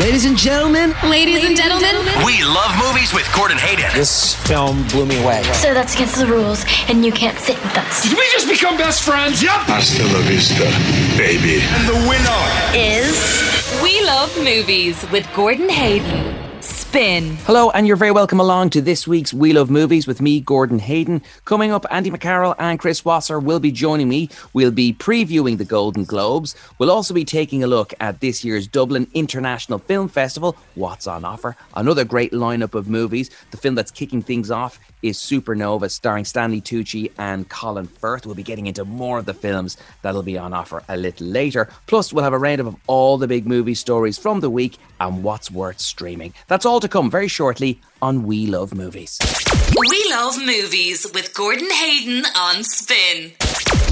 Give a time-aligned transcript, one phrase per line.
[0.00, 1.94] Ladies and gentlemen, Ladies and gentlemen,
[2.24, 3.84] We love movies with Gordon Hayden.
[3.92, 5.42] This film blew me away.
[5.52, 8.02] So that's against the rules, and you can't sit with us.
[8.04, 9.42] Did we just become best friends?
[9.42, 9.52] Yep.
[9.68, 10.64] Hasta la vista,
[11.18, 11.60] baby.
[11.60, 12.42] And the winner.
[12.74, 16.39] is We Love Movies with Gordon Hayden.
[16.90, 17.36] Spin.
[17.46, 20.80] Hello, and you're very welcome along to this week's We Love Movies with me, Gordon
[20.80, 21.22] Hayden.
[21.44, 24.28] Coming up, Andy McCarroll and Chris Wasser will be joining me.
[24.54, 26.56] We'll be previewing the Golden Globes.
[26.78, 30.56] We'll also be taking a look at this year's Dublin International Film Festival.
[30.74, 31.56] What's on offer?
[31.76, 33.30] Another great lineup of movies.
[33.52, 38.26] The film that's kicking things off is Supernova, starring Stanley Tucci and Colin Firth.
[38.26, 41.68] We'll be getting into more of the films that'll be on offer a little later.
[41.86, 45.22] Plus, we'll have a roundup of all the big movie stories from the week and
[45.22, 46.34] what's worth streaming.
[46.48, 49.18] That's all to come very shortly on We Love Movies.
[49.78, 53.32] We Love Movies with Gordon Hayden on Spin.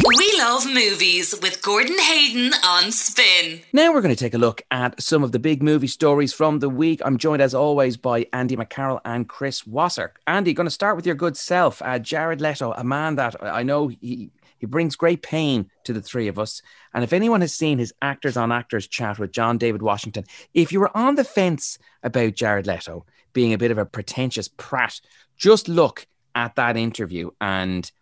[0.09, 3.61] We Love Movies with Gordon Hayden on Spin.
[3.75, 6.61] Now we're going to take a look at some of the big movie stories from
[6.61, 7.03] the week.
[7.05, 10.15] I'm joined as always by Andy McCarroll and Chris Wasser.
[10.27, 13.63] Andy, going to start with your good self, uh, Jared Leto, a man that I
[13.63, 16.63] know he he brings great pain to the three of us.
[16.95, 20.73] And if anyone has seen his actors on actors chat with John David Washington, if
[20.73, 25.03] you were on the fence about Jared Leto being a bit of a pretentious prat,
[25.37, 27.93] just look at that interview and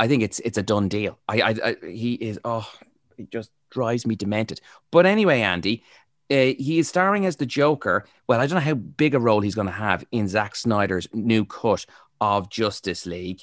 [0.00, 1.18] I think it's it's a done deal.
[1.28, 2.68] I, I, I he is oh,
[3.16, 4.60] he just drives me demented.
[4.90, 5.84] But anyway, Andy,
[6.30, 8.06] uh, he is starring as the Joker.
[8.26, 11.06] Well, I don't know how big a role he's going to have in Zack Snyder's
[11.12, 11.84] new cut
[12.20, 13.42] of Justice League.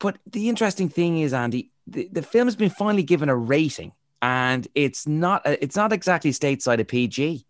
[0.00, 3.92] But the interesting thing is, Andy, the, the film has been finally given a rating,
[4.20, 7.46] and it's not uh, it's not exactly stateside a PG.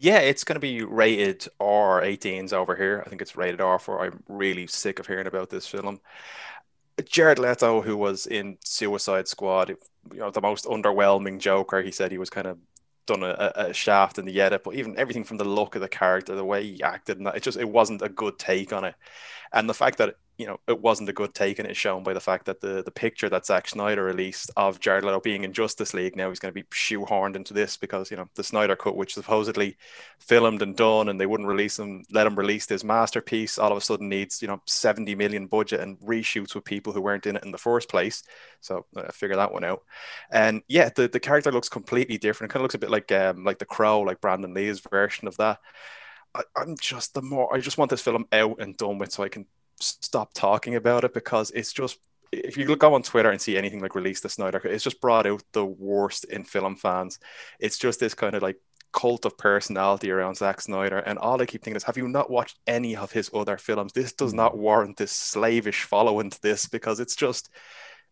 [0.00, 3.02] Yeah, it's going to be rated R 18s over here.
[3.04, 4.04] I think it's rated R for.
[4.04, 6.00] I'm really sick of hearing about this film.
[7.04, 9.70] Jared Leto, who was in Suicide Squad,
[10.12, 12.58] you know, the most underwhelming Joker, he said he was kind of
[13.06, 15.88] done a, a shaft in the edit, but even everything from the look of the
[15.88, 18.84] character, the way he acted, and that, it just it wasn't a good take on
[18.84, 18.94] it.
[19.52, 22.14] And the fact that you know it wasn't a good take, and it's shown by
[22.14, 25.52] the fact that the the picture that Zack Snyder released of Jared Leto being in
[25.52, 28.76] Justice League now he's going to be shoehorned into this because you know the Snyder
[28.76, 29.76] cut, which supposedly
[30.20, 33.76] filmed and done, and they wouldn't release him, let him release this masterpiece, all of
[33.76, 37.36] a sudden needs you know 70 million budget and reshoots with people who weren't in
[37.36, 38.22] it in the first place.
[38.60, 39.82] So uh, figure that one out.
[40.30, 42.50] And yeah, the, the character looks completely different.
[42.50, 45.26] It kind of looks a bit like um like the Crow, like Brandon Lee's version
[45.26, 45.58] of that.
[46.34, 49.24] I, I'm just the more I just want this film out and done with so
[49.24, 49.46] I can
[49.80, 51.98] stop talking about it because it's just
[52.32, 55.26] if you go on Twitter and see anything like release the Snyder, it's just brought
[55.26, 57.18] out the worst in film fans.
[57.58, 58.56] It's just this kind of like
[58.92, 60.98] cult of personality around Zack Snyder.
[60.98, 63.92] And all I keep thinking is, have you not watched any of his other films?
[63.92, 64.38] This does hmm.
[64.38, 67.50] not warrant this slavish following to this because it's just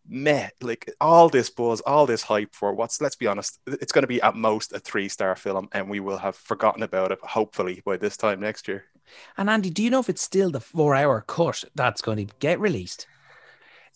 [0.09, 0.49] meh.
[0.61, 4.09] Like all this buzz, all this hype for what's, let's be honest, it's going to
[4.09, 7.83] be at most a three star film and we will have forgotten about it, hopefully,
[7.85, 8.85] by this time next year.
[9.37, 12.35] And Andy, do you know if it's still the four hour cut that's going to
[12.39, 13.07] get released?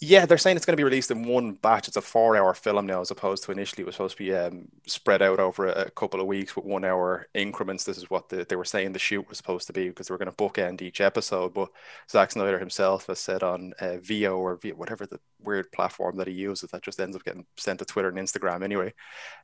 [0.02, 1.86] Yeah, they're saying it's going to be released in one batch.
[1.86, 4.68] It's a four-hour film now, as opposed to initially it was supposed to be um,
[4.86, 7.84] spread out over a, couple of weeks with one-hour increments.
[7.84, 10.14] This is what the, they were saying the shoot was supposed to be because they
[10.14, 11.52] were going to bookend each episode.
[11.52, 11.68] But
[12.10, 16.32] Zack Snyder himself has said on uh, Vero or whatever the weird platform that he
[16.32, 18.94] uses that just ends up getting sent to Twitter and Instagram anyway,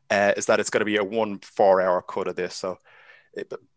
[0.09, 2.55] uh, is that it's going to be a one four-hour cut of this.
[2.55, 2.79] So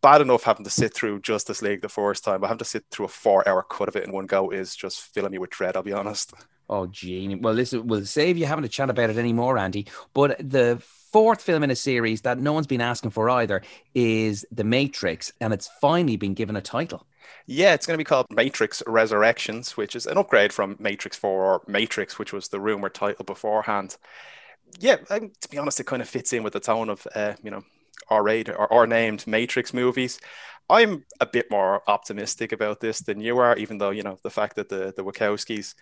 [0.01, 2.85] bad enough having to sit through Justice League the first time, but having to sit
[2.91, 5.75] through a four-hour cut of it in one go is just filling me with dread.
[5.75, 6.33] I'll be honest.
[6.69, 7.35] Oh, gee.
[7.35, 9.87] Well, listen, we'll save you having to chat about it anymore, Andy.
[10.13, 10.81] But the
[11.11, 13.63] fourth film in a series that no one's been asking for either
[13.95, 17.07] is The Matrix, and it's finally been given a title.
[17.47, 21.29] Yeah, it's going to be called Matrix Resurrections, which is an upgrade from Matrix 4
[21.31, 23.97] or Matrix, which was the rumored title beforehand.
[24.79, 27.33] Yeah, I, to be honest, it kind of fits in with the tone of, uh,
[27.41, 27.63] you know,
[28.09, 30.19] R-rated or R-named Matrix movies.
[30.69, 34.29] I'm a bit more optimistic about this than you are, even though, you know, the
[34.29, 35.73] fact that the, the Wachowskis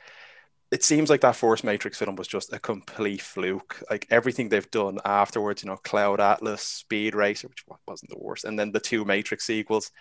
[0.70, 3.82] it seems like that first Matrix film was just a complete fluke.
[3.90, 8.44] Like everything they've done afterwards, you know, Cloud Atlas, Speed Racer, which wasn't the worst,
[8.44, 9.92] and then the two Matrix sequels,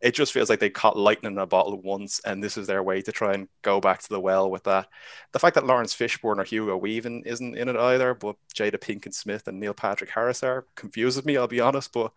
[0.00, 2.82] it just feels like they caught lightning in a bottle once, and this is their
[2.82, 4.88] way to try and go back to the well with that.
[5.32, 9.14] The fact that Laurence Fishburne or Hugo Weaving isn't in it either, but Jada Pinkett
[9.14, 11.36] Smith and Neil Patrick Harris are confuses me.
[11.36, 12.12] I'll be honest, but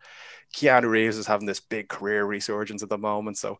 [0.55, 3.59] Keanu Reeves is having this big career resurgence at the moment, so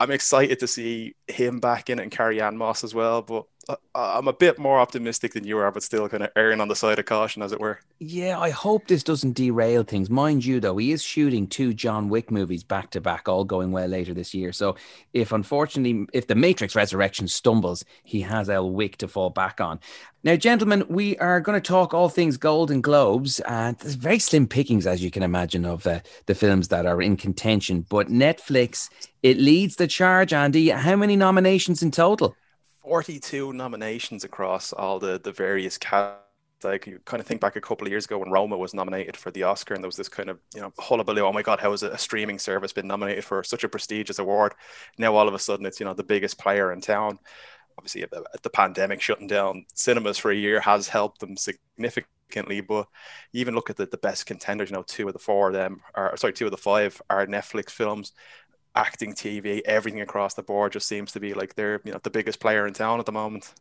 [0.00, 3.76] I'm excited to see him back in it and Carrie-Anne Moss as well, but uh,
[3.94, 6.68] uh, I'm a bit more optimistic than you are, but still kind of erring on
[6.68, 7.80] the side of caution, as it were.
[7.98, 10.08] Yeah, I hope this doesn't derail things.
[10.08, 13.72] Mind you, though, he is shooting two John Wick movies back to back, all going
[13.72, 14.52] well later this year.
[14.52, 14.76] So,
[15.12, 19.80] if unfortunately, if the Matrix Resurrection stumbles, he has El Wick to fall back on.
[20.24, 24.48] Now, gentlemen, we are going to talk all things Golden Globes, and there's very slim
[24.48, 27.86] pickings, as you can imagine, of uh, the films that are in contention.
[27.88, 28.88] But Netflix,
[29.22, 30.32] it leads the charge.
[30.32, 32.34] Andy, how many nominations in total?
[32.82, 36.24] 42 nominations across all the the various categories
[36.64, 39.16] like you kind of think back a couple of years ago when Roma was nominated
[39.16, 41.24] for the Oscar, and there was this kind of you know hullabaloo.
[41.24, 44.54] Oh my God, how has a streaming service been nominated for such a prestigious award?
[44.98, 47.18] Now all of a sudden it's you know the biggest player in town
[47.78, 48.04] obviously
[48.42, 52.60] the pandemic shutting down cinemas for a year has helped them significantly.
[52.60, 52.88] But
[53.32, 55.80] even look at the, the best contenders, you know, two of the four of them
[55.94, 58.12] are sorry, two of the five are Netflix films.
[58.74, 62.10] Acting, TV, everything across the board just seems to be like they're you know the
[62.10, 63.52] biggest player in town at the moment.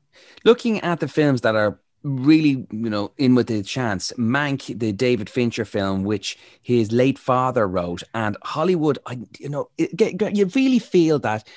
[0.43, 4.11] Looking at the films that are really, you know, in with the chance.
[4.17, 8.99] Mank, the David Fincher film, which his late father wrote, and Hollywood.
[9.07, 11.47] I, you know, it, you really feel that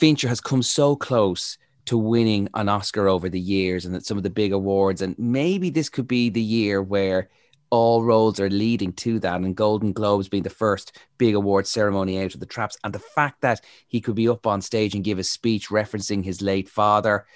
[0.00, 1.58] Fincher has come so close
[1.88, 5.00] to winning an Oscar over the years and some of the big awards.
[5.00, 7.30] And maybe this could be the year where
[7.70, 12.22] all roads are leading to that, and Golden Globes being the first big award ceremony
[12.22, 12.76] out of the traps.
[12.84, 16.22] And the fact that he could be up on stage and give a speech referencing
[16.22, 17.26] his late father,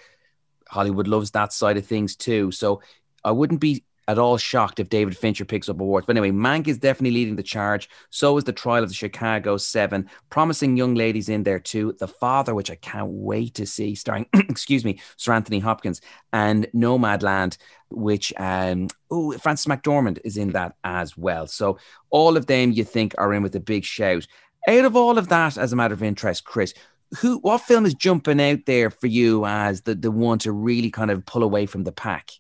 [0.69, 2.51] Hollywood loves that side of things too.
[2.53, 2.83] So
[3.25, 6.07] I wouldn't be at all shocked if David Fincher picks up awards.
[6.07, 7.89] But anyway, Mank is definitely leading the charge.
[8.11, 10.09] So is the trial of the Chicago Seven.
[10.31, 11.95] Promising young ladies in there too.
[11.99, 16.01] The Father, which I can't wait to see, starring, excuse me, Sir Anthony Hopkins,
[16.33, 17.57] and Nomadland,
[17.91, 21.47] which um oh Frances McDormand is in that as well.
[21.47, 21.79] So
[22.11, 24.27] all of them you think are in with a big shout.
[24.69, 26.73] Out of all of that, as a matter of interest, Chris,
[27.19, 30.91] who what film is jumping out there for you as the, the one to really
[30.91, 32.31] kind of pull away from the pack?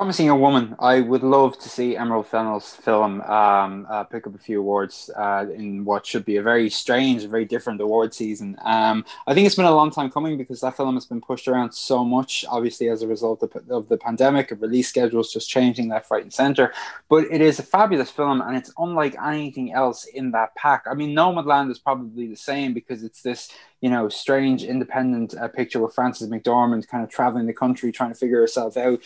[0.00, 0.74] Promising Young Woman.
[0.78, 5.10] I would love to see Emerald Fennell's film um, uh, pick up a few awards
[5.14, 8.56] uh, in what should be a very strange, very different award season.
[8.64, 11.48] Um, I think it's been a long time coming because that film has been pushed
[11.48, 15.90] around so much, obviously as a result of, of the pandemic, release schedules just changing
[15.90, 16.72] left, right, and center.
[17.10, 20.84] But it is a fabulous film, and it's unlike anything else in that pack.
[20.90, 25.48] I mean, Nomadland is probably the same because it's this you know, strange independent uh,
[25.48, 29.00] picture with Frances McDormand kind of traveling the country trying to figure herself out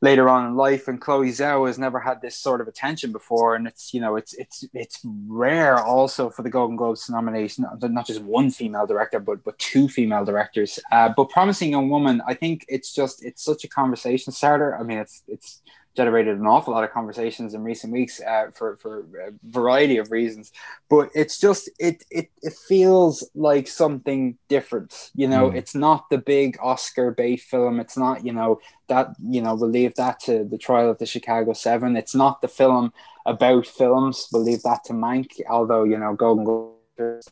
[0.00, 3.54] later on in life and Chloe Zhao has never had this sort of attention before.
[3.56, 8.06] And it's you know it's it's it's rare also for the Golden Globes nomination not,
[8.06, 10.78] just one female director but but two female directors.
[10.92, 14.76] Uh, but promising young woman I think it's just it's such a conversation starter.
[14.78, 15.62] I mean it's it's
[15.98, 20.12] generated an awful lot of conversations in recent weeks uh, for for a variety of
[20.12, 20.52] reasons.
[20.88, 25.10] But it's just it it it feels like something different.
[25.16, 25.56] You know, mm.
[25.56, 27.80] it's not the big Oscar bait film.
[27.80, 31.06] It's not you know that you know we'll leave that to the trial of the
[31.14, 31.96] Chicago Seven.
[31.96, 32.92] It's not the film
[33.26, 34.28] about films.
[34.32, 35.40] We'll leave that to Mank.
[35.50, 37.28] Although you know Golden Globes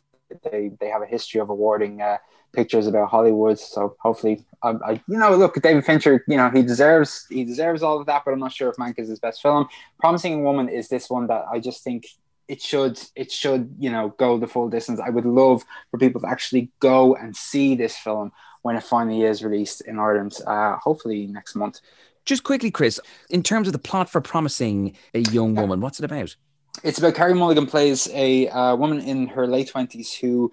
[0.51, 2.01] they they have a history of awarding.
[2.01, 2.17] Uh,
[2.57, 3.59] pictures about Hollywood.
[3.59, 7.83] So hopefully, um, I, you know, look, David Fincher, you know, he deserves he deserves
[7.83, 9.69] all of that, but I'm not sure if Mank is his best film.
[9.99, 12.07] Promising Woman is this one that I just think
[12.47, 14.99] it should it should you know go the full distance.
[14.99, 18.31] I would love for people to actually go and see this film
[18.63, 21.79] when it finally is released in Ireland, uh, hopefully next month.
[22.25, 22.99] Just quickly, Chris,
[23.29, 26.35] in terms of the plot for Promising a Young Woman, what's it about?
[26.83, 30.51] It's about Carey Mulligan plays a uh, woman in her late twenties who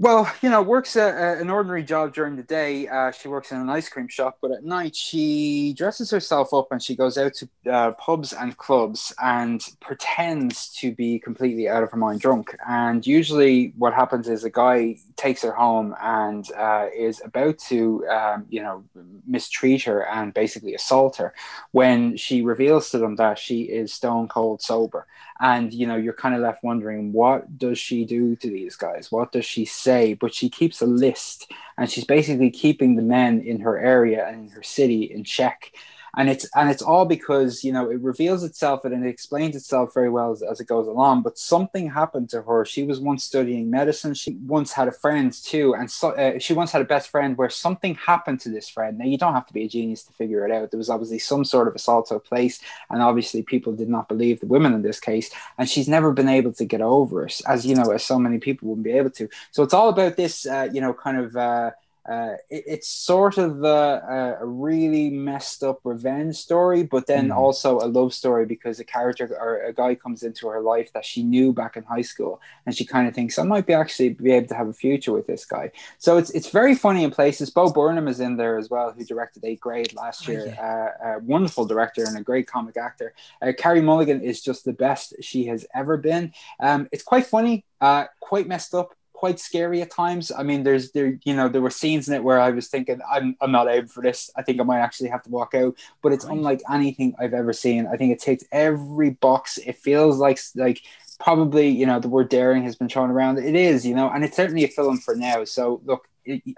[0.00, 2.86] well, you know, works a, a, an ordinary job during the day.
[2.86, 6.68] Uh, she works in an ice cream shop, but at night she dresses herself up
[6.70, 11.82] and she goes out to uh, pubs and clubs and pretends to be completely out
[11.82, 12.54] of her mind drunk.
[12.68, 18.06] And usually, what happens is a guy takes her home and uh, is about to,
[18.06, 18.84] um, you know,
[19.26, 21.34] mistreat her and basically assault her
[21.72, 25.06] when she reveals to them that she is stone cold sober
[25.40, 29.12] and you know you're kind of left wondering what does she do to these guys
[29.12, 29.87] what does she say
[30.20, 34.46] but she keeps a list and she's basically keeping the men in her area and
[34.46, 35.72] in her city in check
[36.16, 39.92] and it's and it's all because you know it reveals itself and it explains itself
[39.94, 41.22] very well as, as, it goes along.
[41.22, 42.64] But something happened to her.
[42.64, 44.14] She was once studying medicine.
[44.14, 45.74] She once had a friend too.
[45.74, 48.98] And so, uh, she once had a best friend where something happened to this friend.
[48.98, 50.70] Now you don't have to be a genius to figure it out.
[50.70, 52.60] There was obviously some sort of assault took place.
[52.90, 55.30] And obviously people did not believe the women in this case.
[55.58, 58.38] And she's never been able to get over it as you know as so many
[58.38, 59.28] people wouldn't be able to.
[59.50, 61.70] So it's all about this uh, you know kind of uh,
[62.08, 67.36] uh, it, it's sort of a, a, really messed up revenge story, but then mm.
[67.36, 71.04] also a love story because a character or a guy comes into her life that
[71.04, 74.10] she knew back in high school, and she kind of thinks I might be actually
[74.10, 75.70] be able to have a future with this guy.
[75.98, 77.50] So it's it's very funny in places.
[77.50, 80.44] Bo Burnham is in there as well, who directed Eighth Grade last oh, year.
[80.46, 80.90] Oh, yeah.
[81.04, 83.12] uh, a wonderful director and a great comic actor.
[83.42, 86.32] Uh, Carey Mulligan is just the best she has ever been.
[86.58, 90.30] Um, it's quite funny, uh, quite messed up quite scary at times.
[90.30, 93.00] I mean, there's there you know there were scenes in it where I was thinking
[93.10, 94.30] I'm I'm not able for this.
[94.36, 95.74] I think I might actually have to walk out.
[96.02, 97.88] But it's unlike anything I've ever seen.
[97.88, 99.58] I think it takes every box.
[99.58, 100.82] It feels like like
[101.18, 103.38] probably you know the word daring has been thrown around.
[103.38, 105.44] It is you know, and it's certainly a film for now.
[105.44, 106.08] So look,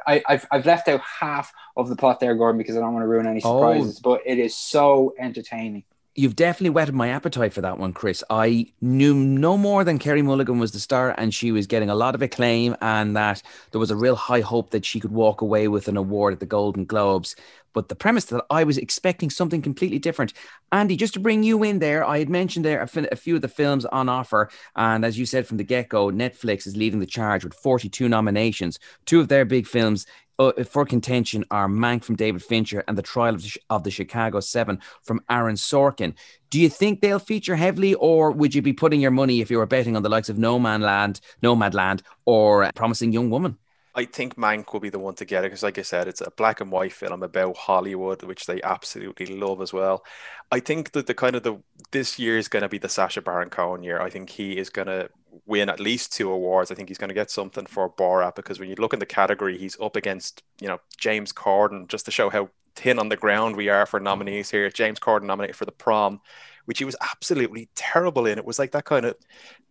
[0.07, 3.05] I, have I've left out half of the plot there, Gordon, because I don't want
[3.05, 3.57] to ruin any Oh.
[3.59, 4.01] surprises.
[4.01, 5.85] But it is so entertaining.
[6.17, 8.25] You've definitely whetted my appetite for that one, Chris.
[8.29, 11.95] I knew no more than Carey Mulligan was the star and she was getting a
[11.95, 15.41] lot of acclaim, and that there was a real high hope that she could walk
[15.41, 17.37] away with an award at the Golden Globes.
[17.73, 20.33] But the premise that I was expecting something completely different.
[20.73, 23.49] Andy, just to bring you in there, I had mentioned there a, few of the
[23.49, 24.51] films on offer.
[24.75, 28.09] And as you said from the get go, Netflix is leading the charge with 42
[28.09, 28.81] nominations.
[29.07, 30.07] Two of their big films
[30.41, 33.91] uh, for contention are Mank from David Fincher and The Trial of the, of the
[33.91, 36.15] Chicago Seven from Aaron Sorkin.
[36.49, 39.59] Do you think they'll feature heavily, or would you be putting your money if you
[39.59, 43.59] were betting on the likes of No Man Land, Nomadland, or uh, Promising Young Woman?
[43.95, 46.21] I think Mank will be the one to get it because, like I said, it's
[46.21, 50.05] a black and white film about Hollywood, which they absolutely love as well.
[50.51, 53.21] I think that the kind of the this year is going to be the Sacha
[53.21, 54.01] Baron Cohen year.
[54.01, 55.11] I think he is going to
[55.51, 56.71] win at least two awards.
[56.71, 59.07] I think he's going to get something for Borat because when you look in the
[59.07, 63.17] category, he's up against you know James Corden just to show how thin on the
[63.17, 64.71] ground we are for nominees here.
[64.71, 66.21] James Corden nominated for The Prom,
[66.67, 68.39] which he was absolutely terrible in.
[68.39, 69.17] It was like that kind of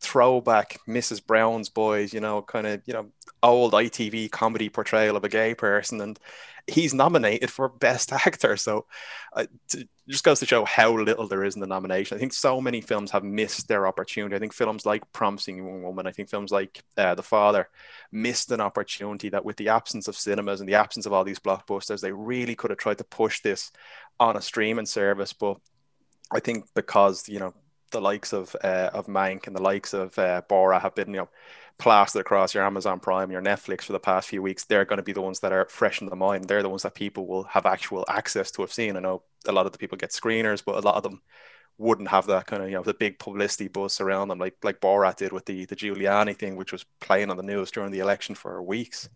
[0.02, 1.26] throwback Mrs.
[1.26, 3.08] Brown's Boys, you know, kind of you know
[3.42, 6.20] old ITV comedy portrayal of a gay person, and
[6.68, 8.58] he's nominated for Best Actor.
[8.58, 8.86] So
[9.34, 12.16] uh, t- just goes to show how little there is in the nomination.
[12.16, 14.36] I think so many films have missed their opportunity.
[14.36, 17.70] I think films like Promising Young Woman, I think films like uh, The Father
[18.12, 21.40] missed an opportunity that with the absence of cinemas and the absence of all these
[21.40, 23.72] blockbusters, they really could have tried to push this
[24.20, 25.34] on a streaming service.
[25.34, 25.58] But
[26.32, 27.54] I think because, you know,
[27.92, 31.18] the likes of uh, of Mank and the likes of uh, Borat have been, you
[31.22, 31.30] know,
[31.80, 34.66] plastered across your Amazon Prime, your Netflix for the past few weeks.
[34.66, 36.46] They're going to be the ones that are fresh in the mind.
[36.46, 38.96] They're the ones that people will have actual access to have seen.
[38.96, 41.22] I know a lot of the people get screeners, but a lot of them
[41.80, 44.82] wouldn't have that kind of you know the big publicity buzz around them, like like
[44.82, 48.00] Borat did with the the Giuliani thing, which was playing on the news during the
[48.00, 49.10] election for weeks.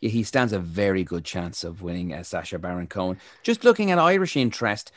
[0.00, 3.18] Yeah, he stands a very good chance of winning uh, Sacha Baron Cohen.
[3.44, 4.90] Just looking at Irish interest,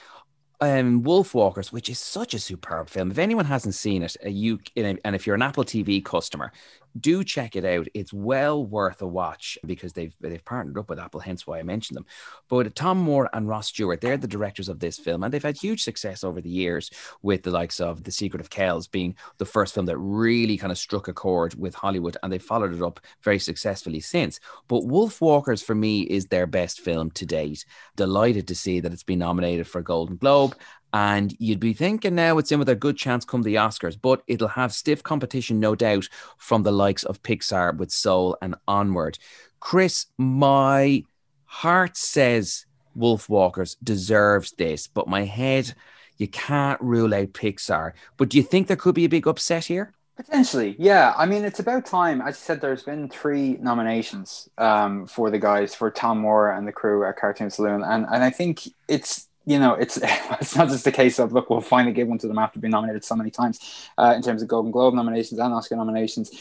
[0.61, 3.11] um, Wolf Walkers, which is such a superb film.
[3.11, 6.51] If anyone hasn't seen it, uh, you and if you're an Apple TV customer,
[6.99, 7.87] do check it out.
[7.93, 11.63] It's well worth a watch because they've they've partnered up with Apple, hence why I
[11.63, 12.05] mentioned them.
[12.49, 15.57] But Tom Moore and Ross Stewart, they're the directors of this film, and they've had
[15.57, 19.45] huge success over the years with the likes of The Secret of Kells being the
[19.45, 22.81] first film that really kind of struck a chord with Hollywood, and they followed it
[22.81, 24.39] up very successfully since.
[24.67, 27.65] But Wolf Walkers for me is their best film to date.
[27.95, 30.55] Delighted to see that it's been nominated for a Golden Globe.
[30.93, 34.23] And you'd be thinking now it's in with a good chance come the Oscars, but
[34.27, 39.17] it'll have stiff competition, no doubt, from the likes of Pixar with Soul and Onward.
[39.59, 41.03] Chris, my
[41.45, 45.73] heart says Wolf Walkers deserves this, but my head,
[46.17, 47.93] you can't rule out Pixar.
[48.17, 49.93] But do you think there could be a big upset here?
[50.17, 51.13] Potentially, yeah.
[51.17, 52.21] I mean, it's about time.
[52.21, 56.67] As you said, there's been three nominations um, for the guys for Tom Moore and
[56.67, 60.69] the crew at Cartoon Saloon, and and I think it's you know it's it's not
[60.69, 63.15] just the case of look, we'll finally give one to them after being nominated so
[63.15, 66.31] many times uh, in terms of Golden Globe nominations and Oscar nominations.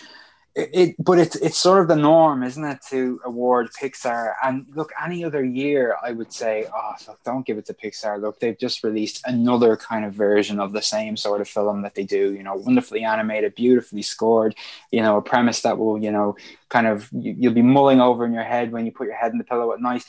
[0.56, 4.32] It, it, but it's it's sort of the norm, isn't it, to award Pixar?
[4.42, 8.20] And look, any other year, I would say, oh, look, don't give it to Pixar.
[8.20, 11.94] Look, they've just released another kind of version of the same sort of film that
[11.94, 12.34] they do.
[12.34, 14.56] You know, wonderfully animated, beautifully scored.
[14.90, 16.34] You know, a premise that will, you know,
[16.68, 19.30] kind of you, you'll be mulling over in your head when you put your head
[19.30, 20.02] in the pillow at night.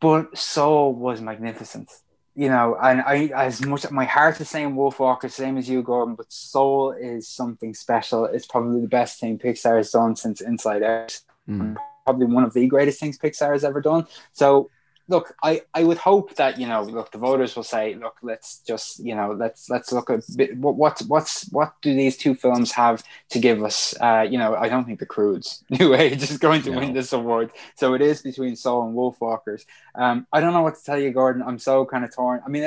[0.00, 1.90] But Soul was magnificent
[2.36, 5.82] you know, and I as much my heart is saying Wolf Walker, same as you,
[5.82, 8.26] Gordon, but Soul is something special.
[8.26, 11.18] It's probably the best thing Pixar has done since Inside Out.
[11.48, 11.76] Mm.
[12.04, 14.06] Probably one of the greatest things Pixar has ever done.
[14.32, 14.70] So
[15.08, 18.58] look, I, I would hope that, you know, look, the voters will say, look, let's
[18.60, 22.34] just, you know, let's let's look at bit, what what's what's what do these two
[22.34, 23.94] films have to give us?
[24.00, 26.78] Uh, you know, I don't think the Croods New Age is going to No.
[26.78, 27.50] win this award.
[27.76, 29.64] So it is between Soul and Wolfwalkers.
[29.94, 31.42] Um, I don't know what to tell you, Gordon.
[31.42, 32.42] I'm so kind of torn.
[32.44, 32.62] I mean,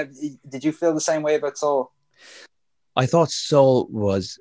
[0.48, 1.91] did you feel the same way about Soul?
[2.96, 4.39] I thought Soul was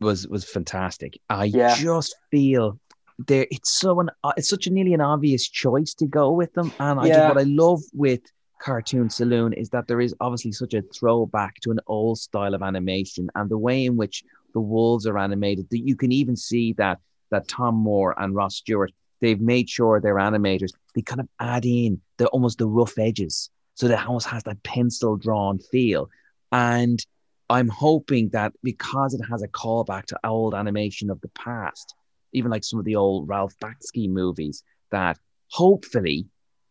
[0.00, 1.20] was was fantastic.
[1.28, 1.74] I Yeah.
[1.74, 2.78] just feel
[3.26, 6.52] there it's so an uh, it's such a nearly an obvious choice to go with
[6.54, 6.72] them.
[6.80, 7.14] And I Yeah.
[7.14, 8.20] just, what I love with
[8.60, 12.62] Cartoon Saloon is that there is obviously such a throwback to an old style of
[12.62, 14.22] animation and the way in which
[14.52, 16.98] the wolves are animated that you can even see that
[17.30, 21.64] that Tom Moore and Ross Stewart they've made sure their animators they kind of add
[21.64, 26.08] in the almost the rough edges so that almost has that pencil drawn feel
[26.52, 27.04] and
[27.48, 31.94] I'm hoping that because it has a callback to old animation of the past,
[32.32, 35.18] even like some of the old Ralph Bakshi movies, that
[35.48, 36.26] hopefully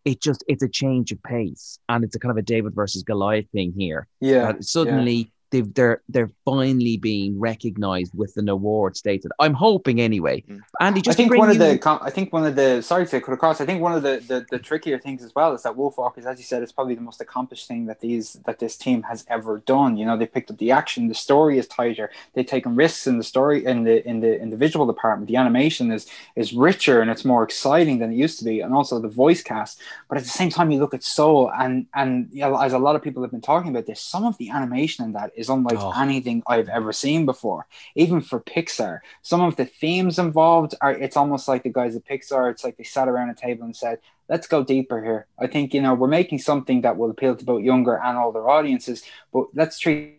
[0.06, 3.04] it just it's a change of pace and it's a kind of a David versus
[3.04, 4.08] Goliath thing here.
[4.20, 9.32] Yeah, suddenly they've they're they're finally being recognized with an award stated.
[9.39, 10.44] I'm hoping anyway.
[10.50, 10.62] Mm.
[10.79, 12.56] Andy, I just to think bring one of the in- com- I think one of
[12.56, 13.62] the sorry to cut across.
[13.62, 16.38] I think one of the, the the trickier things as well is that Wolfwalkers, as
[16.38, 19.60] you said, is probably the most accomplished thing that these that this team has ever
[19.60, 19.98] done.
[19.98, 23.18] You know, they picked up the action, the story is tighter, they've taken risks in
[23.18, 25.27] the story in the in the in the visual department.
[25.27, 28.74] The animation is is richer and it's more exciting than it used to be, and
[28.74, 29.82] also the voice cast.
[30.08, 32.79] But at the same time, you look at Soul and and you know, as a
[32.79, 35.50] lot of people have been talking about this, some of the animation in that is
[35.50, 35.93] unlike Oh.
[36.05, 37.65] anything I've ever seen before.
[37.96, 42.05] Even for Pixar, some of the themes involved are it's almost like the guys at
[42.05, 45.25] Pixar, it's like they sat around a table and said, let's go deeper here.
[45.39, 48.48] I think, you know, we're making something that will appeal to both younger and older
[48.50, 49.03] audiences,
[49.34, 50.17] but let's treat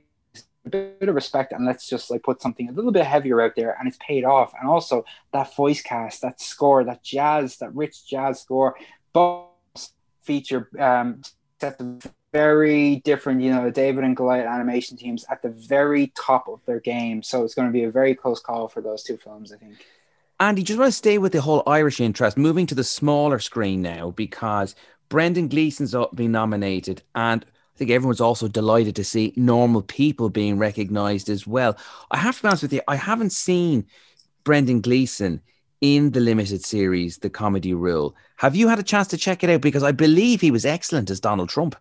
[0.67, 3.55] a bit of respect and let's just like put something a little bit heavier out
[3.57, 4.53] there and it's paid off.
[4.61, 8.75] And also that voice cast, that score, that jazz, that rich jazz score,
[9.13, 9.47] both
[10.23, 11.23] feature um
[11.61, 16.13] set the very different, you know, the David and Goliath animation teams at the very
[16.17, 17.23] top of their game.
[17.23, 19.85] So it's going to be a very close call for those two films, I think.
[20.39, 23.83] Andy, just want to stay with the whole Irish interest, moving to the smaller screen
[23.83, 24.75] now because
[25.11, 30.57] Brendan Gleeson's been nominated, and I think everyone's also delighted to see normal people being
[30.57, 31.77] recognised as well.
[32.11, 33.87] I have to be honest with you, I haven't seen
[34.45, 35.43] Brendan Gleeson
[35.83, 38.15] in the limited series, The Comey Rule.
[38.37, 39.61] Have you had a chance to check it out?
[39.61, 41.77] Because I believe he was excellent as Donald Trump.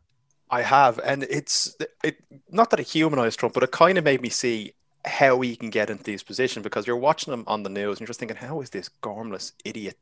[0.50, 2.18] I have, and it's it
[2.50, 4.74] not that it humanized Trump, but it kind of made me see
[5.06, 8.02] how he can get into these positions because you're watching him on the news and
[8.02, 9.98] you're just thinking, how is this gormless idiot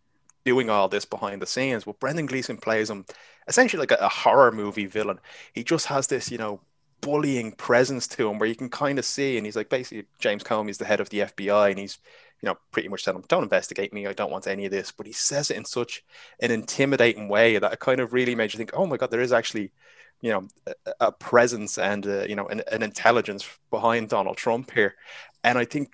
[0.45, 1.85] doing all this behind the scenes?
[1.85, 3.05] Well, Brendan Gleeson plays him
[3.47, 5.19] essentially like a, a horror movie villain.
[5.53, 6.61] He just has this, you know,
[7.01, 10.43] bullying presence to him where you can kind of see, and he's like basically James
[10.43, 11.99] Comey's the head of the FBI, and he's
[12.41, 14.07] you know pretty much telling him, um, "Don't investigate me.
[14.07, 16.03] I don't want any of this." But he says it in such
[16.39, 19.21] an intimidating way that it kind of really made you think, "Oh my God, there
[19.21, 19.71] is actually."
[20.21, 24.71] You know a, a presence and uh, you know an, an intelligence behind Donald Trump
[24.71, 24.95] here.
[25.43, 25.91] And I think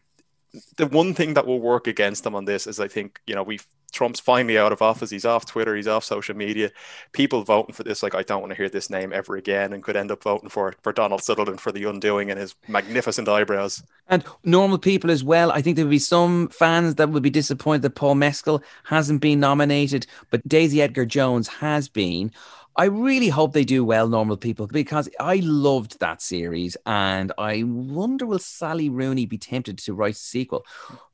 [0.78, 3.44] the one thing that will work against him on this is I think you know
[3.44, 3.60] we
[3.94, 5.12] Trump's finally out of office.
[5.12, 5.76] He's off Twitter.
[5.76, 6.72] He's off social media.
[7.14, 9.84] People voting for this like I don't want to hear this name ever again and
[9.84, 13.84] could end up voting for for Donald Sutherland for the undoing and his magnificent eyebrows.
[14.08, 15.52] And normal people as well.
[15.52, 19.22] I think there would be some fans that would be disappointed that Paul Mescal hasn't
[19.22, 22.32] been nominated, but Daisy Edgar Jones has been.
[22.76, 26.76] I really hope they do well, normal people, because I loved that series.
[26.86, 30.66] And I wonder will Sally Rooney be tempted to write a sequel?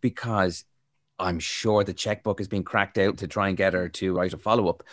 [0.02, 0.64] Because
[1.20, 4.34] I'm sure the checkbook has been cracked out to try and get her to write
[4.34, 4.84] a follow up.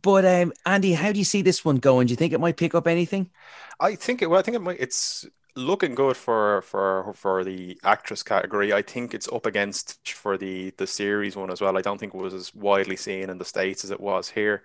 [0.00, 2.06] But um, Andy, how do you see this one going?
[2.06, 3.30] Do you think it might pick up anything?
[3.78, 7.78] I think it well I think it might it's looking good for for for the
[7.84, 8.72] actress category.
[8.72, 11.76] I think it's up against for the the series one as well.
[11.76, 14.62] I don't think it was as widely seen in the states as it was here.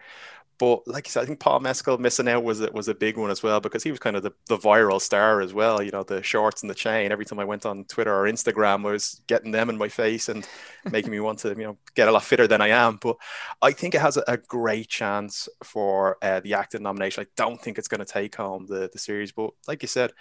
[0.59, 3.29] But like you said, I think Paul Mescal missing out was was a big one
[3.29, 5.83] as well because he was kind of the, the viral star as well.
[5.83, 7.11] You know, the shorts and the chain.
[7.11, 10.29] Every time I went on Twitter or Instagram, I was getting them in my face
[10.29, 10.47] and
[10.91, 12.97] making me want to, you know, get a lot fitter than I am.
[12.99, 13.17] But
[13.61, 17.23] I think it has a, a great chance for uh, the acting nomination.
[17.23, 20.11] I don't think it's going to take home the the series, but like you said,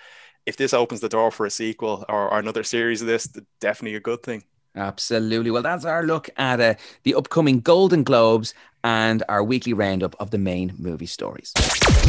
[0.44, 3.26] if this opens the door for a sequel or, or another series of this,
[3.60, 4.44] definitely a good thing.
[4.76, 5.50] Absolutely.
[5.50, 8.52] Well, that's our look at uh, the upcoming Golden Globes
[8.86, 11.52] and our weekly roundup of the main movie stories.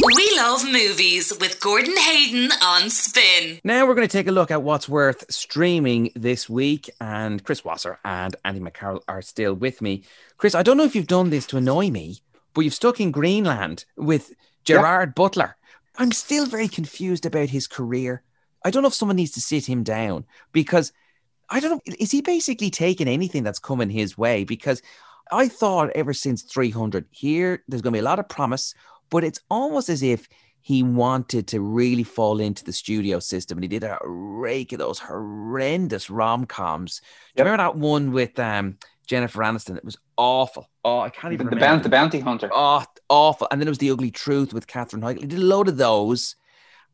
[0.06, 3.60] We love movies with Gordon Hayden on Spin.
[3.64, 6.88] Now we're going to take a look at what's worth streaming this week.
[7.02, 10.04] And Chris Wasser and Andy McCarroll are still with me.
[10.38, 12.20] Chris, I don't know if you've done this to annoy me,
[12.54, 15.58] but you've stuck in Greenland with Gerard Butler.
[15.98, 18.22] I'm still very confused about his career.
[18.64, 20.94] I don't know if someone needs to sit him down because
[21.50, 21.94] I don't know.
[21.98, 24.44] Is he basically taking anything that's coming his way?
[24.44, 24.84] Because
[25.32, 28.74] I thought ever since 300 here, there's going to be a lot of promise,
[29.10, 30.28] but it's almost as if
[30.62, 34.80] he wanted to really fall into the studio system and he did a rake of
[34.80, 37.00] those horrendous rom-coms.
[37.36, 39.78] Do you remember that one with um, Jennifer Aniston?
[39.78, 40.70] It was awful.
[40.84, 41.66] Oh, I can't even The, remember.
[41.66, 42.50] bounty, the bounty hunter.
[42.54, 43.48] Oh, awful.
[43.50, 45.22] And then it was The Ugly Truth with Katherine Heigl.
[45.22, 46.36] He did a load of those.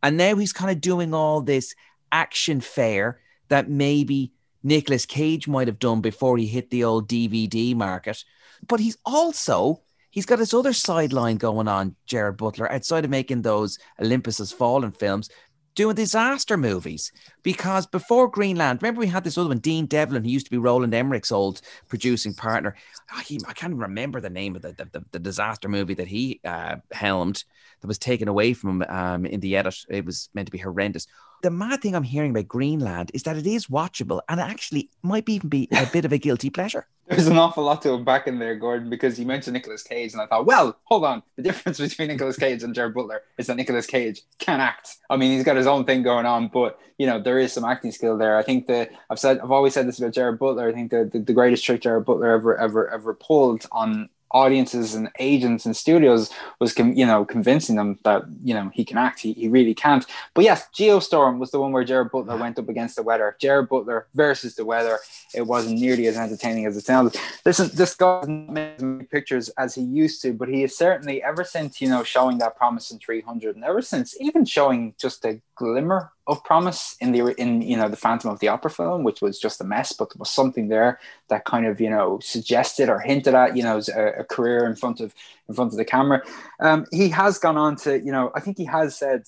[0.03, 1.73] And now he's kind of doing all this
[2.11, 7.75] action fare that maybe Nicolas Cage might have done before he hit the old DVD
[7.75, 8.23] market.
[8.67, 13.41] But he's also he's got this other sideline going on, Gerard Butler, outside of making
[13.41, 15.29] those Olympus Has Fallen films,
[15.75, 17.11] doing disaster movies.
[17.41, 20.57] Because before Greenland, remember we had this other one, Dean Devlin, who used to be
[20.57, 22.75] Roland Emmerich's old producing partner.
[23.11, 25.95] Ah, he, I can't even remember the name of the, the, the, the disaster movie
[25.95, 27.43] that he uh, helmed
[27.81, 29.75] that was taken away from him um, in the edit.
[29.89, 31.07] It was meant to be horrendous.
[31.43, 34.89] The mad thing I'm hearing about Greenland is that it is watchable and it actually
[35.01, 36.87] might even be a bit of a guilty pleasure.
[37.09, 40.21] There's an awful lot to back in there, Gordon, because you mentioned Nicolas Cage, and
[40.21, 41.21] I thought, well, hold on.
[41.35, 44.95] The difference between Nicolas Cage and Gerard Butler is that Nicolas Cage can act.
[45.09, 47.65] I mean, he's got his own thing going on, but you know, there is some
[47.65, 48.37] acting skill there.
[48.37, 50.69] I think that I've said, I've always said this about Gerard Butler.
[50.69, 54.95] I think that the, the greatest trick Gerard Butler ever, ever, ever pulled on audiences
[54.95, 59.19] and agents and studios was you know convincing them that you know he can act.
[59.19, 60.05] He, he really can't.
[60.33, 63.35] But yes geostorm was the one where gerard butler went up against the weather.
[63.39, 64.99] Gerard butler versus the weather
[65.33, 69.75] it wasn't nearly as entertaining as it sounded listen this guy doesn't make pictures as
[69.75, 72.99] he used to but he is certainly ever since you know showing that promise in
[72.99, 77.75] 300 and ever since even showing just a glimmer of promise in the in you
[77.75, 80.29] know the Phantom of the Opera film, which was just a mess, but there was
[80.29, 84.23] something there that kind of you know suggested or hinted at you know a, a
[84.23, 85.13] career in front of
[85.49, 86.21] in front of the camera.
[86.59, 89.23] Um, he has gone on to you know I think he has said.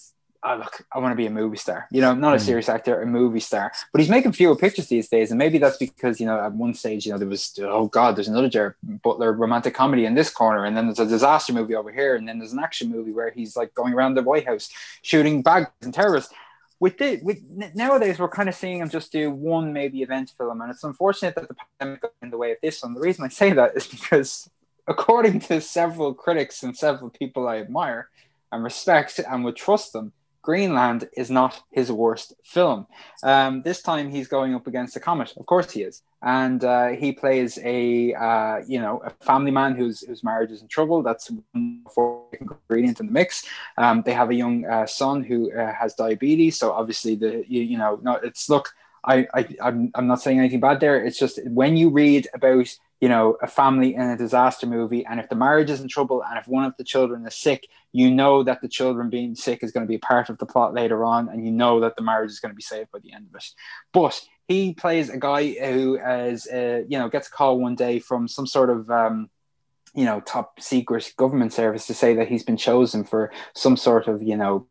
[0.48, 1.88] Oh, look, I want to be a movie star.
[1.90, 2.46] You know, not a hmm.
[2.46, 3.72] serious actor, a movie star.
[3.92, 6.76] But he's making fewer pictures these days, and maybe that's because you know at one
[6.76, 10.30] stage, you know, there was oh god, there's another Gerard Butler romantic comedy in this
[10.30, 13.12] corner, and then there's a disaster movie over here, and then there's an action movie
[13.12, 14.70] where he's like going around the White House
[15.02, 16.32] shooting bags and terrorists
[16.80, 17.42] with the with
[17.74, 21.36] nowadays we're kind of seeing them just do one maybe event film, and it's unfortunate
[21.36, 22.94] that the pandemic got in the way of this one.
[22.94, 24.50] The reason I say that is because,
[24.88, 28.10] according to several critics and several people I admire
[28.52, 30.14] and respect and would trust them,
[30.46, 32.86] Greenland is not his worst film.
[33.24, 35.34] Um, this time he's going up against a comet.
[35.38, 39.76] Of course he is, and uh, he plays a uh, you know a family man
[39.76, 41.02] whose whose marriage is in trouble.
[41.02, 41.82] That's one
[42.40, 43.44] ingredient in the mix.
[43.78, 47.62] Um, they have a young uh, son who uh, has diabetes, so obviously the you,
[47.72, 48.70] you know no, it's look.
[49.08, 51.04] I, I I'm, I'm not saying anything bad there.
[51.04, 52.68] It's just when you read about
[53.06, 55.06] you know, a family in a disaster movie.
[55.06, 57.68] And if the marriage is in trouble and if one of the children is sick,
[57.92, 60.48] you know that the children being sick is going to be a part of the
[60.48, 61.30] plot later on.
[61.30, 63.36] And you know that the marriage is going to be saved by the end of
[63.36, 63.46] it.
[63.94, 66.36] But he plays a guy who uh,
[66.90, 69.30] you know, gets a call one day from some sort of, um,
[69.94, 74.08] you know, top secret government service to say that he's been chosen for some sort
[74.08, 74.68] of, you know,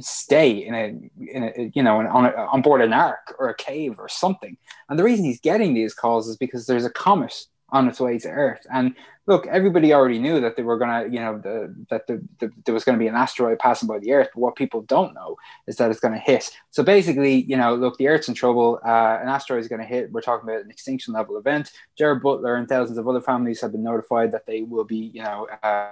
[0.00, 0.86] stay in a,
[1.30, 4.56] in a you know on, a, on board an ark or a cave or something
[4.88, 8.18] and the reason he's getting these calls is because there's a comet on its way
[8.18, 8.94] to earth and
[9.26, 12.74] look, everybody already knew that they were to, you know, the, that the, the, there
[12.74, 14.28] was to be an asteroid passing by the Earth.
[14.34, 16.50] But what people don't know is that it's to hit.
[16.70, 18.80] So basically, you know, look, the Earth's in trouble.
[18.84, 20.12] Uh, an asteroid is to hit.
[20.12, 21.72] We're talking about an extinction level event.
[21.96, 25.22] Gerard Butler and thousands of other families have been notified that they will be, you
[25.22, 25.90] know, uh,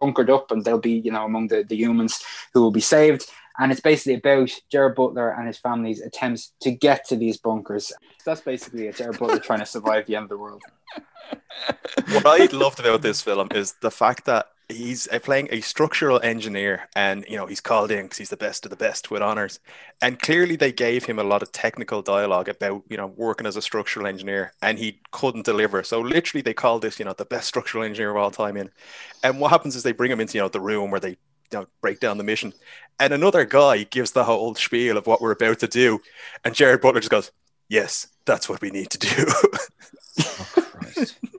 [0.00, 2.22] bunkered up and they'll be, you know, among the, the humans
[2.54, 3.26] who will be saved.
[3.60, 7.92] And it's basically about Gerard Butler and his family's attempts to get to these bunkers.
[8.24, 8.96] That's basically it.
[8.96, 10.62] Gerard Butler trying to survive the end of the world
[12.12, 16.20] what I loved about this film is the fact that he's uh, playing a structural
[16.20, 19.22] engineer and you know he's called in because he's the best of the best with
[19.22, 19.60] honors.
[20.02, 23.56] And clearly they gave him a lot of technical dialogue about you know working as
[23.56, 25.82] a structural engineer and he couldn't deliver.
[25.82, 28.70] So literally they called this you know the best structural engineer of all time in.
[29.22, 31.16] And what happens is they bring him into you know the room where they
[31.50, 32.52] you know, break down the mission.
[33.00, 36.00] And another guy gives the whole spiel of what we're about to do.
[36.44, 37.30] And gerard butler just goes
[37.68, 39.26] yes that's what we need to do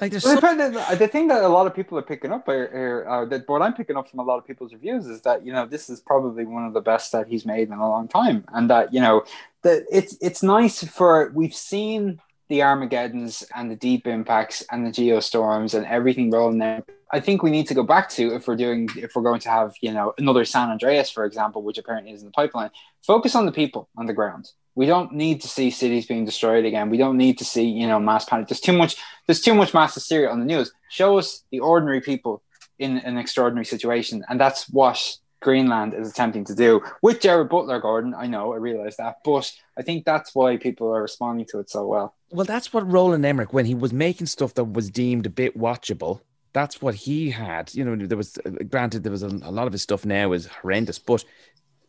[0.00, 0.58] Like there's well, some...
[0.58, 3.62] the, the thing that a lot of people are picking up here, uh, that what
[3.62, 6.00] I'm picking up from a lot of people's reviews is that you know this is
[6.00, 9.00] probably one of the best that he's made in a long time, and that you
[9.00, 9.24] know
[9.62, 14.90] that it's it's nice for we've seen the Armageddons and the deep impacts and the
[14.90, 16.84] geostorms and everything rolling there.
[17.10, 19.48] I think we need to go back to if we're doing if we're going to
[19.48, 22.70] have you know another San Andreas, for example, which apparently is in the pipeline.
[23.02, 24.50] Focus on the people on the ground.
[24.74, 26.90] We don't need to see cities being destroyed again.
[26.90, 28.48] We don't need to see, you know, mass panic.
[28.48, 28.96] There's too much.
[29.26, 30.72] There's too much mass hysteria on the news.
[30.90, 32.42] Show us the ordinary people
[32.78, 37.80] in an extraordinary situation, and that's what Greenland is attempting to do with Gerard Butler.
[37.80, 41.58] Gordon, I know, I realize that, but I think that's why people are responding to
[41.60, 42.14] it so well.
[42.30, 45.56] Well, that's what Roland Emmerich, when he was making stuff that was deemed a bit
[45.56, 46.20] watchable,
[46.52, 47.74] that's what he had.
[47.74, 50.32] You know, there was uh, granted there was a, a lot of his stuff now
[50.32, 51.24] is horrendous, but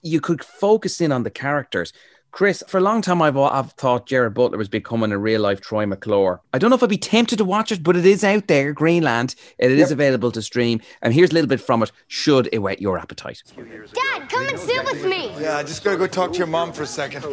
[0.02, 1.94] you could focus in on the characters.
[2.32, 5.62] Chris, for a long time, I've, I've thought Gerard Butler was becoming a real life
[5.62, 6.42] Troy McClure.
[6.54, 8.72] I don't know if I'd be tempted to watch it, but it is out there,
[8.72, 9.34] Greenland.
[9.58, 9.92] It is yep.
[9.92, 10.80] available to stream.
[11.02, 13.42] And here's a little bit from it, should it whet your appetite.
[13.56, 15.34] Dad, come and sit with me.
[15.40, 17.26] Yeah, I just gotta go talk to your mom for a second.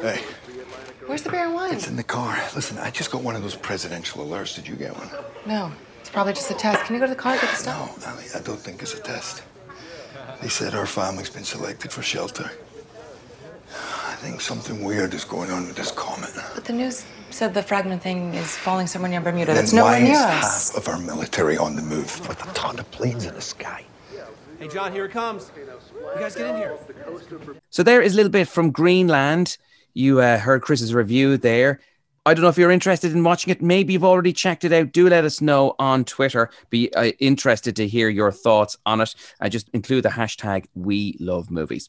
[0.00, 0.22] Hey.
[1.06, 1.74] Where's the beer and wine?
[1.74, 2.36] It's in the car.
[2.54, 4.54] Listen, I just got one of those presidential alerts.
[4.56, 5.08] Did you get one?
[5.46, 5.70] No.
[6.00, 6.84] It's probably just a test.
[6.84, 8.06] Can you go to the car and get the stuff?
[8.06, 9.42] No, Ali, I don't think it's a test.
[10.42, 12.50] They said our family's been selected for shelter.
[13.72, 16.30] I think something weird is going on with this comet.
[16.54, 19.46] But the news said the fragment thing is falling somewhere near Bermuda.
[19.46, 20.72] Then That's nowhere near us.
[20.72, 23.84] half of our military on the move with a ton of planes in the sky?
[24.58, 25.50] Hey, John, here it comes.
[25.56, 26.78] You guys get in here.
[27.70, 29.58] So there is a little bit from Greenland.
[29.96, 31.80] You uh, heard Chris's review there.
[32.26, 33.62] I don't know if you're interested in watching it.
[33.62, 34.92] Maybe you've already checked it out.
[34.92, 36.50] Do let us know on Twitter.
[36.68, 39.14] Be uh, interested to hear your thoughts on it.
[39.40, 41.88] I just include the hashtag We Love Movies.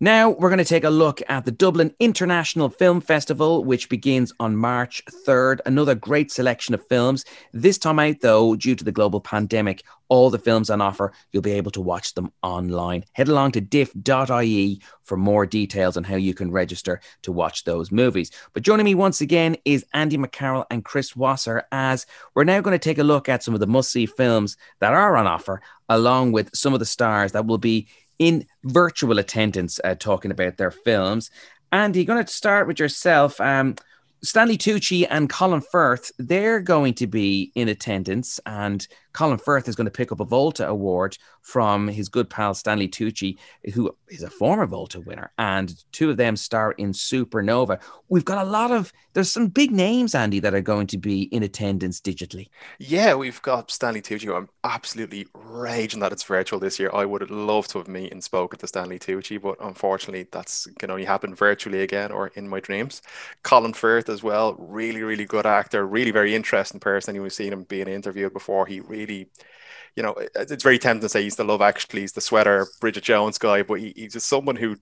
[0.00, 4.32] Now we're going to take a look at the Dublin International Film Festival, which begins
[4.40, 5.60] on March 3rd.
[5.64, 7.24] Another great selection of films.
[7.52, 11.42] This time out, though, due to the global pandemic, all the films on offer, you'll
[11.42, 13.04] be able to watch them online.
[13.12, 17.90] Head along to diff.ie for more details on how you can register to watch those
[17.90, 18.30] movies.
[18.52, 22.74] But joining me once again is Andy McCarroll and Chris Wasser, as we're now going
[22.74, 25.62] to take a look at some of the must see films that are on offer,
[25.88, 30.56] along with some of the stars that will be in virtual attendance uh, talking about
[30.56, 31.30] their films.
[31.72, 33.40] Andy, going to start with yourself.
[33.40, 33.76] Um,
[34.22, 39.76] Stanley Tucci and Colin Firth, they're going to be in attendance, and Colin Firth is
[39.76, 43.36] going to pick up a Volta Award from his good pal Stanley Tucci,
[43.74, 47.80] who is a former Volta winner, and two of them star in Supernova.
[48.08, 51.22] We've got a lot of there's some big names, Andy, that are going to be
[51.24, 52.48] in attendance digitally.
[52.78, 54.34] Yeah, we've got Stanley Tucci.
[54.34, 56.90] I'm absolutely raging that it's virtual this year.
[56.94, 60.66] I would have loved to have met and spoken to Stanley Tucci, but unfortunately, that's
[60.78, 63.02] can only happen virtually again or in my dreams.
[63.42, 67.20] Colin Firth as well, really, really good actor, really very interesting person.
[67.20, 68.66] We've seen him being interviewed before.
[68.66, 72.20] He really you know, it's very tempting to say he's the love actually, he's the
[72.20, 74.76] sweater Bridget Jones guy, but he, he's just someone who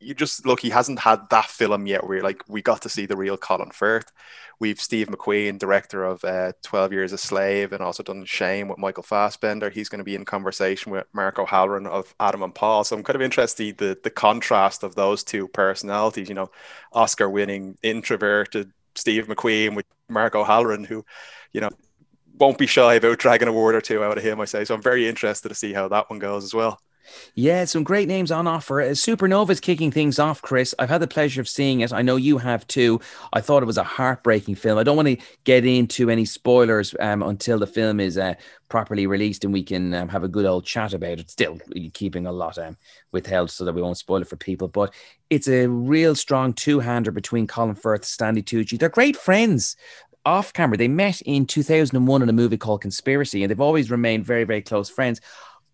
[0.00, 3.06] you just look, he hasn't had that film yet where like we got to see
[3.06, 4.12] the real Colin Firth.
[4.60, 8.78] We've Steve McQueen, director of uh, 12 Years a Slave, and also done Shame with
[8.78, 9.70] Michael Fassbender.
[9.70, 12.84] He's going to be in conversation with Mark O'Halloran of Adam and Paul.
[12.84, 16.28] So I'm kind of interested the the contrast of those two personalities.
[16.28, 16.50] You know,
[16.92, 21.04] Oscar winning introverted Steve McQueen with Mark O'Halloran, who,
[21.52, 21.70] you know,
[22.38, 24.64] won't be shy about dragging a word or two out of him, I say.
[24.64, 26.80] So I'm very interested to see how that one goes as well.
[27.34, 28.80] Yeah, some great names on offer.
[28.80, 30.74] Uh, Supernova's kicking things off, Chris.
[30.78, 31.92] I've had the pleasure of seeing it.
[31.92, 33.00] I know you have too.
[33.32, 34.78] I thought it was a heartbreaking film.
[34.78, 38.34] I don't want to get into any spoilers um, until the film is uh,
[38.68, 41.30] properly released and we can um, have a good old chat about it.
[41.30, 41.58] Still
[41.92, 42.76] keeping a lot um,
[43.12, 44.68] withheld so that we won't spoil it for people.
[44.68, 44.94] But
[45.30, 48.78] it's a real strong two hander between Colin Firth, Stanley Tucci.
[48.78, 49.76] They're great friends
[50.24, 50.76] off camera.
[50.76, 54.62] They met in 2001 in a movie called Conspiracy, and they've always remained very, very
[54.62, 55.20] close friends.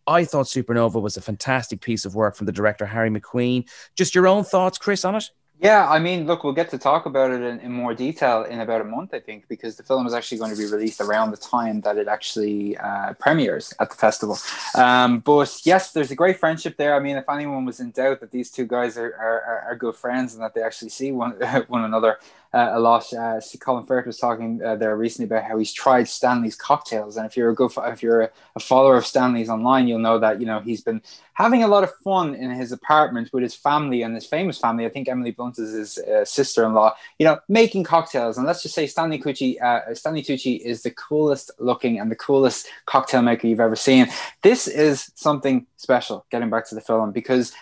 [0.07, 3.69] I thought Supernova was a fantastic piece of work from the director Harry Macqueen.
[3.95, 5.31] Just your own thoughts, Chris, on it?
[5.61, 8.61] Yeah, I mean, look, we'll get to talk about it in, in, more detail in
[8.61, 11.33] about a month, I think, because the film is actually going to be released around
[11.33, 14.39] the time that it actually uh, premieres at the festival.
[14.75, 16.95] Um, but yes, there's a great friendship there.
[16.95, 19.97] I mean, if anyone was in doubt that these two guys are, are, are good
[19.97, 21.33] friends and that they actually see one,
[21.69, 22.19] one another,
[22.53, 23.13] uh, a lot.
[23.13, 27.25] Uh, Colin Firth was talking uh, there recently about how he's tried Stanley's cocktails, and
[27.25, 30.41] if you're a good, if you're a, a, follower of Stanley's online, you'll know that
[30.41, 31.01] you know he's been
[31.35, 34.85] having a lot of fun in his apartment with his family and his famous family.
[34.85, 36.95] I think Emily Blunt is his uh, sister-in-law.
[37.21, 40.91] You know, making cocktails, and let's just say Stanley Tucci, uh, Stanley Tucci is the
[40.91, 44.09] coolest looking and the coolest cocktail maker you've ever seen.
[44.43, 46.27] This is something special.
[46.31, 47.53] Getting back to the film because.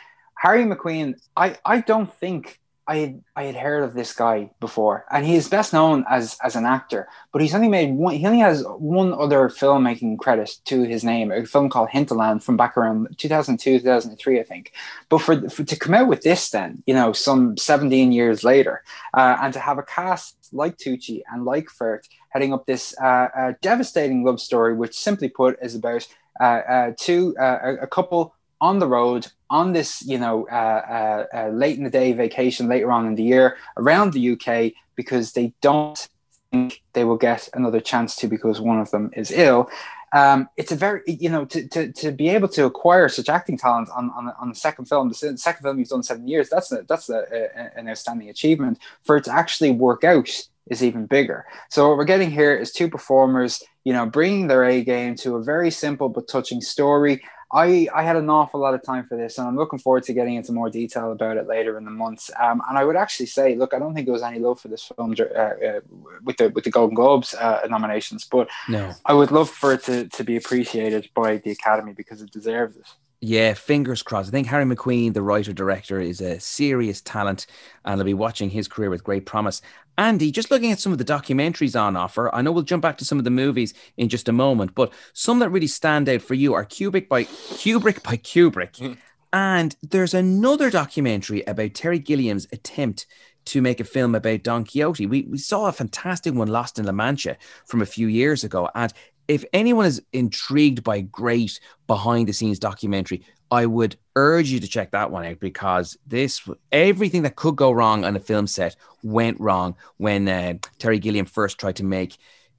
[0.40, 5.05] Harry Macqueen, I, I don't think I had I had heard of this guy before,
[5.11, 7.07] and he is best known as as an actor.
[7.33, 8.14] But he's only made one.
[8.14, 12.57] He only has one other filmmaking credit to his name, a film called Hinterland from
[12.57, 14.72] back around 2002, 2003, I think.
[15.11, 18.83] But for, for to come out with this, then you know, some 17 years later,
[19.12, 23.29] uh, and to have a cast like Tucci and like Firth heading up this uh,
[23.37, 26.09] uh, devastating love story, which simply put is about
[26.40, 31.37] uh, uh, two uh, a couple on the road on this, you know, uh, uh,
[31.37, 35.33] uh, late in the day vacation later on in the year around the UK because
[35.33, 36.09] they don't
[36.51, 39.71] think they will get another chance to because one of them is ill.
[40.14, 43.59] Um, it's a very, you know, to, to, to be able to acquire such acting
[43.59, 46.73] talent on, on, on the second film, the second film you've done seven years, that's
[46.73, 48.79] a, that's a, a, an outstanding achievement.
[49.05, 50.31] For it to actually work out
[50.71, 51.47] is even bigger.
[51.71, 55.37] So what we're getting here is two performers, you know, bringing their A game to
[55.37, 57.23] a very simple but touching story.
[57.50, 60.12] I, I had an awful lot of time for this, and I'm looking forward to
[60.12, 62.30] getting into more detail about it later in the months.
[62.38, 64.68] Um, and I would actually say, look, I don't think there was any love for
[64.68, 65.80] this film uh, uh,
[66.22, 68.92] with the with the Golden Globes uh, nominations, but no.
[69.06, 72.76] I would love for it to, to be appreciated by the Academy because it deserves
[72.76, 72.87] it.
[73.20, 74.28] Yeah, fingers crossed.
[74.28, 77.46] I think Harry Macqueen, the writer director, is a serious talent,
[77.85, 79.61] and I'll be watching his career with great promise.
[79.96, 82.98] Andy, just looking at some of the documentaries on offer, I know we'll jump back
[82.98, 86.22] to some of the movies in just a moment, but some that really stand out
[86.22, 88.76] for you are Kubrick by Kubrick by Kubrick.
[88.76, 88.96] Mm.
[89.33, 93.07] And there's another documentary about Terry Gilliam's attempt
[93.46, 95.07] to make a film about Don Quixote.
[95.07, 98.68] We, we saw a fantastic one, Lost in La Mancha, from a few years ago.
[98.74, 98.92] And
[99.28, 104.66] if anyone is intrigued by great behind the scenes documentary, I would urge you to
[104.66, 108.76] check that one out because this everything that could go wrong on a film set
[109.02, 112.16] went wrong when uh, Terry Gilliam first tried to make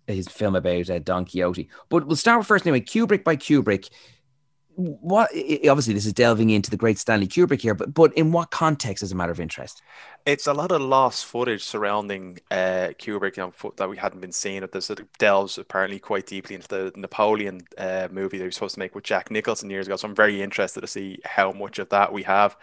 [0.08, 1.70] his film about uh, Don Quixote.
[1.90, 3.90] But we'll start with first anyway, Kubrick by Kubrick.
[4.80, 8.50] What obviously this is delving into the great Stanley Kubrick here, but but in what
[8.50, 9.82] context as a matter of interest?
[10.26, 14.32] It's a lot of lost footage surrounding uh, Kubrick you know, that we hadn't been
[14.32, 14.64] seeing.
[14.64, 18.76] It this delves apparently quite deeply into the Napoleon uh, movie that he was supposed
[18.76, 19.98] to make with Jack Nicholson years ago.
[19.98, 22.56] So I'm very interested to see how much of that we have.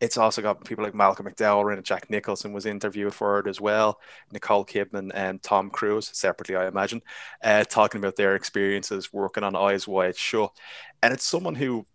[0.00, 1.84] It's also got people like Malcolm McDowell and.
[1.88, 3.98] Jack Nicholson was interviewed for it as well.
[4.30, 7.00] Nicole Kidman and Tom Cruise, separately, I imagine,
[7.42, 10.52] uh, talking about their experiences working on Eyes Wide Shut.
[11.02, 11.86] And it's someone who,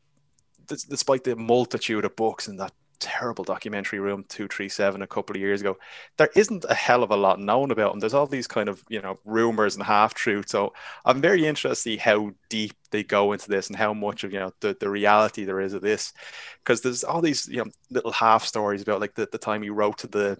[0.68, 5.60] despite the multitude of books in that terrible documentary room 237 a couple of years
[5.60, 5.76] ago
[6.16, 8.00] there isn't a hell of a lot known about him.
[8.00, 11.70] There's all these kind of you know rumors and half truths so i'm very interested
[11.70, 14.78] to see how deep they go into this and how much of you know the,
[14.80, 16.13] the reality there is of this.
[16.60, 19.70] Because there's all these you know little half stories about like the, the time he
[19.70, 20.38] wrote to the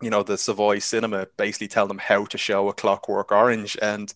[0.00, 4.12] you know the Savoy Cinema basically tell them how to show a Clockwork Orange and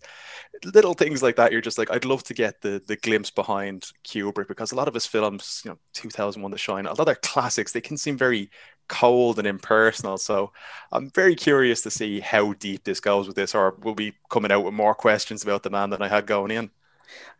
[0.65, 1.53] little things like that.
[1.53, 4.89] You're just like, I'd love to get the the glimpse behind Kubrick because a lot
[4.89, 7.97] of his films, you know, 2001: The Shine, a lot of their classics, they can
[7.97, 8.51] seem very
[8.89, 10.19] cold and impersonal.
[10.19, 10.53] So
[10.93, 14.53] I'm very curious to see how deep this goes with this, or we'll be coming
[14.53, 16.71] out with more questions about the man than I had going in.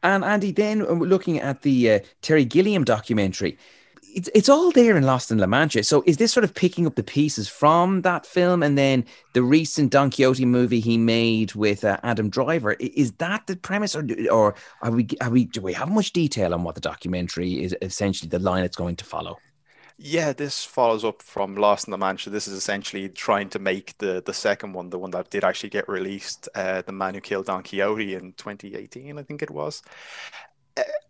[0.03, 3.59] And Andy, then uh, looking at the uh, Terry Gilliam documentary
[4.15, 5.83] it's it's all there in Lost in La Mancha.
[5.85, 9.43] So is this sort of picking up the pieces from that film and then the
[9.43, 12.73] recent Don Quixote movie he made with uh, Adam Driver?
[12.75, 16.55] Is that the premise, or or are we are we do we have much detail
[16.55, 19.39] on what the documentary is essentially the line it's going to follow?
[19.99, 22.31] Yeah, this follows up from Lost in La Mancha.
[22.31, 25.71] This is essentially trying to make the the second one, the one that did actually
[25.71, 29.83] get released, uh, the man who killed Don Quixote in 2018, I think it was.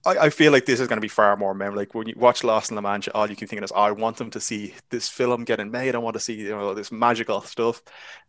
[0.05, 1.79] I, feel like this is going to be far more memorable.
[1.79, 3.81] Like when you watch Lost in La Mancha, all you can think of is, oh,
[3.83, 5.94] I want them to see this film getting made.
[5.94, 7.83] I want to see you know this magical stuff,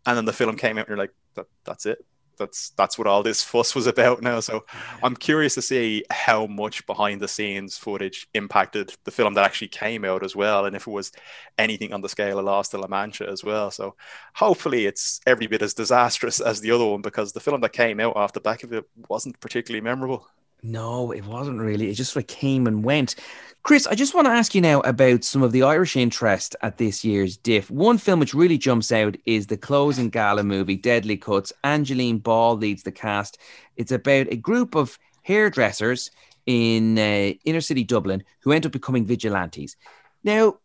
[0.05, 2.05] and then the film came out, and you're like, that, that's it.
[2.37, 4.39] That's that's what all this fuss was about now.
[4.39, 4.65] So
[5.01, 9.69] I'm curious to see how much behind the scenes footage impacted the film that actually
[9.69, 11.11] came out as well, and if it was
[11.57, 13.71] anything on the scale of Lost in La Mancha as well.
[13.71, 13.95] So
[14.35, 17.99] hopefully it's every bit as disastrous as the other one because the film that came
[17.99, 20.27] out off the back of it wasn't particularly memorable.
[20.63, 21.89] No, it wasn't really.
[21.89, 23.15] It just sort of came and went.
[23.63, 26.77] Chris, I just want to ask you now about some of the Irish interest at
[26.77, 27.69] this year's DIFF.
[27.69, 31.51] One film which really jumps out is the closing gala movie, Deadly Cuts.
[31.63, 33.37] Angeline Ball leads the cast.
[33.75, 36.11] It's about a group of hairdressers
[36.45, 39.75] in uh, inner city Dublin who end up becoming vigilantes.
[40.23, 40.59] Now,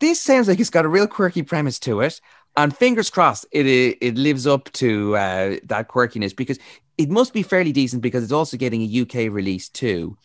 [0.00, 2.20] this sounds like it's got a real quirky premise to it.
[2.56, 6.58] And fingers crossed, it it lives up to uh, that quirkiness because
[6.98, 10.16] it must be fairly decent because it's also getting a UK release too.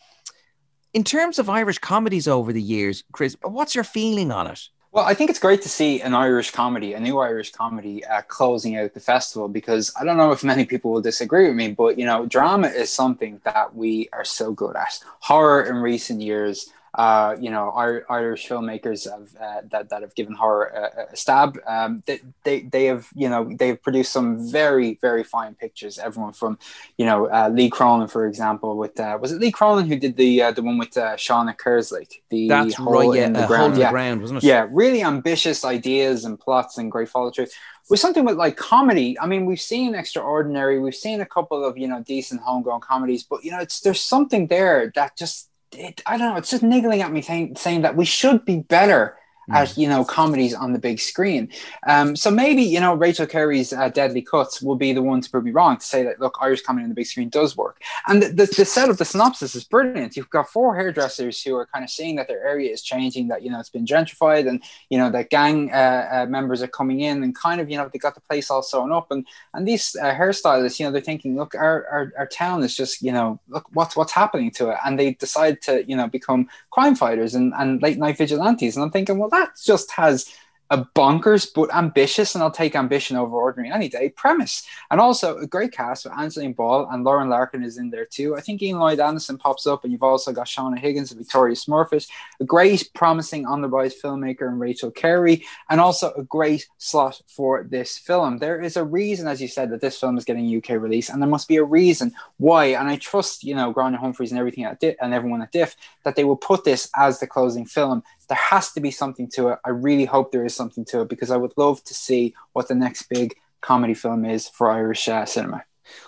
[0.92, 4.68] In terms of Irish comedies over the years, Chris, what's your feeling on it?
[4.92, 8.22] Well, I think it's great to see an Irish comedy, a new Irish comedy, uh,
[8.22, 11.70] closing out the festival because I don't know if many people will disagree with me,
[11.70, 14.98] but you know, drama is something that we are so good at.
[15.20, 20.14] Horror in recent years uh, you know, our Irish filmmakers have, uh, that that have
[20.16, 21.56] given horror a, a stab.
[21.64, 25.98] Um, they, they they have you know they've produced some very very fine pictures.
[26.00, 26.58] Everyone from
[26.98, 30.16] you know uh, Lee Cronin, for example, with uh, was it Lee Cronin who did
[30.16, 33.46] the uh, the one with uh, Seána Kerslake, the That's hole right, yeah, in the
[33.46, 33.86] ground, yeah.
[33.86, 34.46] The ground, wasn't it?
[34.46, 37.46] Yeah, really ambitious ideas and plots and great follow through.
[37.88, 41.78] With something with like comedy, I mean, we've seen Extraordinary, we've seen a couple of
[41.78, 46.02] you know decent homegrown comedies, but you know, it's there's something there that just it,
[46.06, 46.36] I don't know.
[46.36, 49.16] It's just niggling at me saying, saying that we should be better.
[49.52, 51.48] At you know comedies on the big screen.
[51.86, 55.30] Um, so maybe you know Rachel Carey's uh, Deadly Cuts will be the one to
[55.30, 57.80] prove me wrong to say that look Irish comedy on the big screen does work.
[58.06, 60.16] And the, the, the set of the synopsis is brilliant.
[60.16, 63.42] You've got four hairdressers who are kind of seeing that their area is changing, that
[63.42, 67.00] you know it's been gentrified, and you know that gang uh, uh, members are coming
[67.00, 69.66] in, and kind of you know they got the place all sewn up, and and
[69.66, 73.12] these uh, hairstylists, you know, they're thinking, look, our, our our town is just you
[73.12, 76.94] know look what's what's happening to it, and they decide to you know become crime
[76.94, 80.32] fighters and and late night vigilantes, and I'm thinking, well that just has
[80.70, 84.64] a bonkers but ambitious, and I'll take ambition over ordinary any day premise.
[84.90, 88.36] And also a great cast with Angeline Ball and Lauren Larkin is in there too.
[88.36, 91.56] I think Ian Lloyd Anderson pops up, and you've also got Shauna Higgins and Victoria
[91.56, 92.08] Smurfit,
[92.40, 97.20] a great, promising on the rise filmmaker and Rachel Carey, and also a great slot
[97.26, 98.38] for this film.
[98.38, 101.20] There is a reason, as you said, that this film is getting UK release, and
[101.20, 102.66] there must be a reason why.
[102.66, 105.76] And I trust, you know, Gráinne Humphreys and everything at Diff, and everyone at Diff
[106.04, 109.48] that they will put this as the closing film there has to be something to
[109.48, 109.58] it.
[109.64, 112.68] I really hope there is something to it because I would love to see what
[112.68, 115.64] the next big comedy film is for Irish uh, cinema.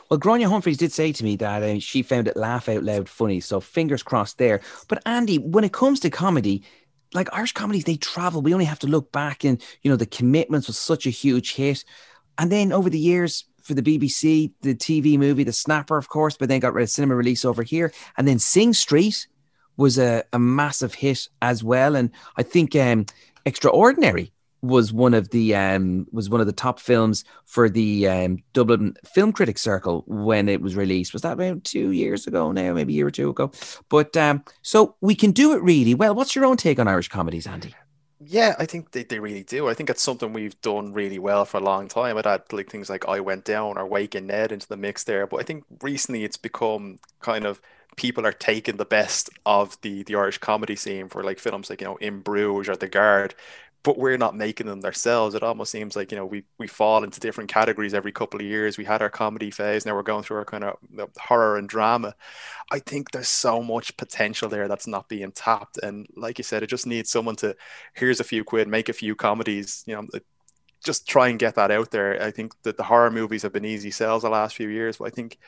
[0.09, 3.09] Well, Gráinne Humphreys did say to me that uh, she found it laugh out loud
[3.09, 3.41] funny.
[3.41, 4.61] So fingers crossed there.
[4.87, 6.63] But Andy, when it comes to comedy,
[7.13, 8.41] like Irish comedies, they travel.
[8.41, 11.55] We only have to look back and, you know, the commitments was such a huge
[11.55, 11.85] hit.
[12.39, 16.37] And then over the years, for the BBC, the TV movie, The Snapper, of course,
[16.37, 17.93] but then got a cinema release over here.
[18.17, 19.27] And then Sing Street
[19.83, 21.97] was a, a massive hit as well.
[21.97, 23.07] And I think um,
[23.45, 28.39] Extraordinary was one of the um, was one of the top films for the um,
[28.53, 31.13] Dublin Film Critics Circle when it was released.
[31.13, 33.51] Was that about two years ago now, maybe a year or two ago?
[33.89, 36.15] But um, so we can do it really well.
[36.15, 37.75] What's your own take on Irish comedies, Andy?
[38.25, 39.69] Yeah, I think they, they really do.
[39.69, 42.17] I think it's something we've done really well for a long time.
[42.17, 45.27] I'd add like things like I Went Down or Waking Ned into the mix there.
[45.27, 47.61] But I think recently it's become kind of
[47.97, 51.81] people are taking the best of the the Irish comedy scene for like films like,
[51.81, 53.35] you know, In Bruges or The Guard,
[53.85, 55.35] but we're not making them ourselves.
[55.35, 58.47] It almost seems like you know we we fall into different categories every couple of
[58.47, 58.79] years.
[58.79, 60.77] We had our comedy phase, now we're going through our kind of
[61.19, 62.15] horror and drama.
[62.71, 66.63] I think there's so much potential there that's not being tapped, and like you said,
[66.63, 67.57] it just needs someone to
[67.95, 69.85] here's a few quid, make a few comedies.
[69.87, 70.09] You know,
[70.85, 72.21] just try and get that out there.
[72.23, 75.05] I think that the horror movies have been easy sells the last few years, but
[75.07, 75.39] I think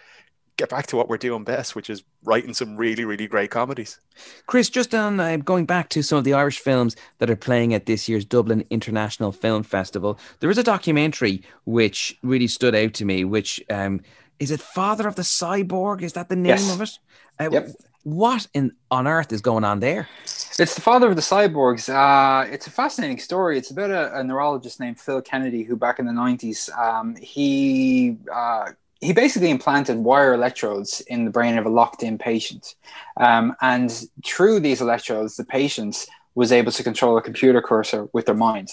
[0.57, 3.99] get back to what we're doing best, which is writing some really, really great comedies.
[4.47, 7.75] Chris, just on uh, going back to some of the Irish films that are playing
[7.75, 12.95] at this year's Dublin International Film Festival, there is a documentary which really stood out
[12.95, 13.25] to me.
[13.25, 14.01] Which um,
[14.39, 14.61] is it?
[14.61, 16.03] Father of the Cyborg?
[16.03, 16.73] Is that the name yes.
[16.73, 16.99] of it?
[17.41, 17.69] Uh, yep.
[18.05, 20.09] What in on earth is going on there?
[20.25, 21.89] It's the father of the cyborgs.
[21.89, 23.57] Uh, it's a fascinating story.
[23.57, 28.19] It's about a, a, neurologist named Phil Kennedy, who back in the nineties, um, he
[28.33, 28.73] uh,
[29.05, 32.75] he basically implanted wire electrodes in the brain of a locked in patient.
[33.19, 33.91] Um, and
[34.25, 38.71] through these electrodes, the patient was able to control a computer cursor with their mind.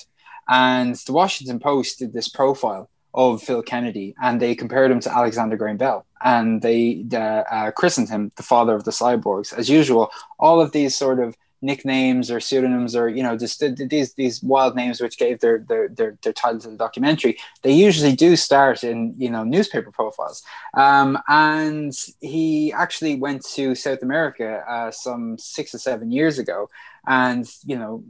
[0.48, 5.14] And the Washington Post did this profile of Phil Kennedy and they compared him to
[5.14, 9.54] Alexander Graham Bell and they uh, uh, christened him the father of the cyborgs.
[9.54, 10.10] As usual,
[10.40, 14.76] all of these sort of nicknames or pseudonyms or you know just these these wild
[14.76, 18.84] names which gave their, their their their, title to the documentary they usually do start
[18.84, 20.44] in you know newspaper profiles.
[20.74, 26.70] Um, and he actually went to south america uh, some six or seven years ago
[27.08, 28.04] and you know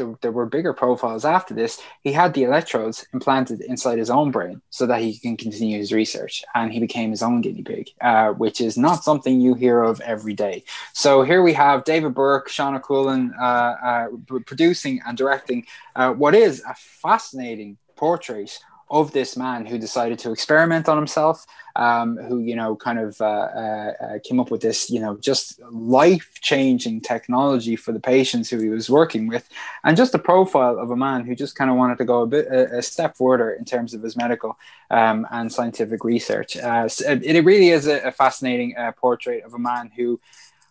[0.00, 4.30] there, there were bigger profiles after this, he had the electrodes implanted inside his own
[4.30, 6.44] brain so that he can continue his research.
[6.54, 10.00] And he became his own guinea pig, uh, which is not something you hear of
[10.00, 10.64] every day.
[10.92, 14.08] So here we have David Burke, Sean Coulan uh, uh,
[14.46, 18.58] producing and directing uh, what is a fascinating portrait
[18.90, 23.20] of this man who decided to experiment on himself, um, who you know kind of
[23.20, 28.00] uh, uh, uh came up with this you know just life changing technology for the
[28.00, 29.48] patients who he was working with,
[29.84, 32.26] and just a profile of a man who just kind of wanted to go a
[32.26, 34.58] bit a, a step further in terms of his medical
[34.90, 36.56] um, and scientific research.
[36.56, 40.20] Uh, it, it, really is a, a fascinating uh, portrait of a man who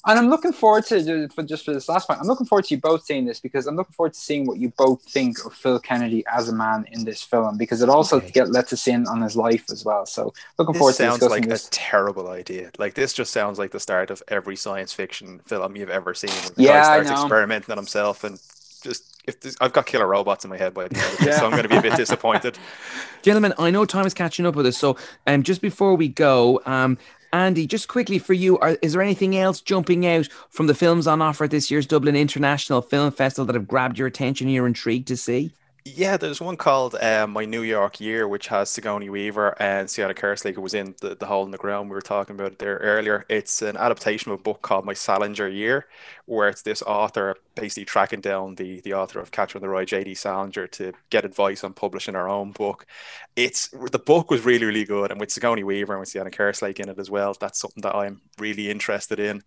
[0.05, 2.19] and I'm looking forward to for just for this last point.
[2.21, 4.57] I'm looking forward to you both seeing this because I'm looking forward to seeing what
[4.57, 8.17] you both think of Phil Kennedy as a man in this film because it also
[8.17, 8.31] okay.
[8.31, 10.05] get lets us in on his life as well.
[10.05, 11.67] So looking this forward to sounds like this.
[11.67, 12.71] a terrible idea.
[12.77, 16.31] Like this just sounds like the start of every science fiction film you've ever seen.
[16.55, 18.39] Yeah, guy starts experimenting on himself and
[18.81, 21.27] just if this, I've got killer robots in my head by the end of this,
[21.27, 21.39] yeah.
[21.39, 22.57] so I'm going to be a bit disappointed.
[23.21, 24.97] Gentlemen, I know time is catching up with us, so
[25.27, 26.97] um, just before we go, um,
[27.31, 31.05] Andy, just quickly for you, are, is there anything else jumping out from the films
[31.05, 34.53] on offer at this year's Dublin International Film Festival that have grabbed your attention and
[34.53, 35.53] you're intrigued to see?
[35.85, 40.13] Yeah, there's one called um, My New York Year, which has Sigourney Weaver and Seána
[40.13, 41.89] Kerslake, who was in the, the Hole in the Ground.
[41.89, 43.25] We were talking about it there earlier.
[43.29, 45.87] It's an adaptation of a book called My Salinger Year,
[46.25, 49.85] where it's this author basically tracking down the, the author of Catcher in the Rye,
[49.85, 50.15] J.D.
[50.15, 52.85] Salinger, to get advice on publishing her own book.
[53.37, 55.11] It's The book was really, really good.
[55.11, 57.95] And with Sigourney Weaver and with Seána Kerslake in it as well, that's something that
[57.95, 59.43] I'm really interested in.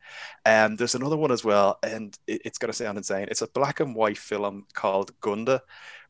[0.47, 3.29] And um, there's another one as well, and it, it's going to sound insane.
[3.31, 5.63] It's a black and white film called Gunda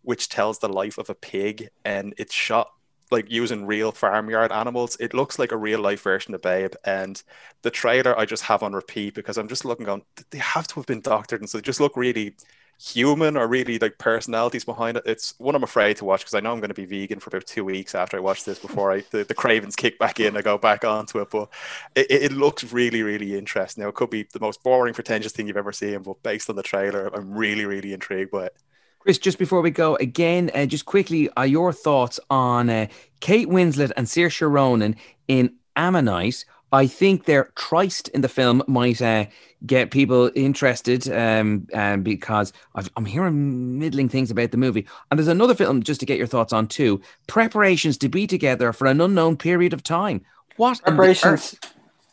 [0.02, 2.70] which tells the life of a pig and it's shot
[3.10, 4.96] like using real farmyard animals.
[4.98, 6.72] It looks like a real life version of Babe.
[6.84, 7.22] And
[7.60, 10.74] the trailer I just have on repeat because I'm just looking on they have to
[10.76, 12.34] have been doctored and so they just look really
[12.80, 15.04] human or really like personalities behind it.
[15.06, 17.30] It's one I'm afraid to watch because I know I'm going to be vegan for
[17.30, 20.36] about two weeks after I watch this before I the, the cravings kick back in.
[20.36, 21.48] I go back onto it, but
[21.94, 23.82] it, it looks really really interesting.
[23.82, 26.56] Now it could be the most boring pretentious thing you've ever seen, but based on
[26.56, 28.56] the trailer, I'm really really intrigued by it.
[29.02, 32.86] Chris, just before we go, again, uh, just quickly, are your thoughts on uh,
[33.18, 34.94] Kate Winslet and Saoirse Ronan
[35.26, 36.44] in Ammonite?
[36.70, 39.26] I think their tryst in the film might uh,
[39.66, 44.86] get people interested um, um, because i am hearing middling things about the movie.
[45.10, 48.72] And there's another film just to get your thoughts on too Preparations to Be Together
[48.72, 50.24] for an Unknown Period of Time.
[50.58, 51.58] What preparations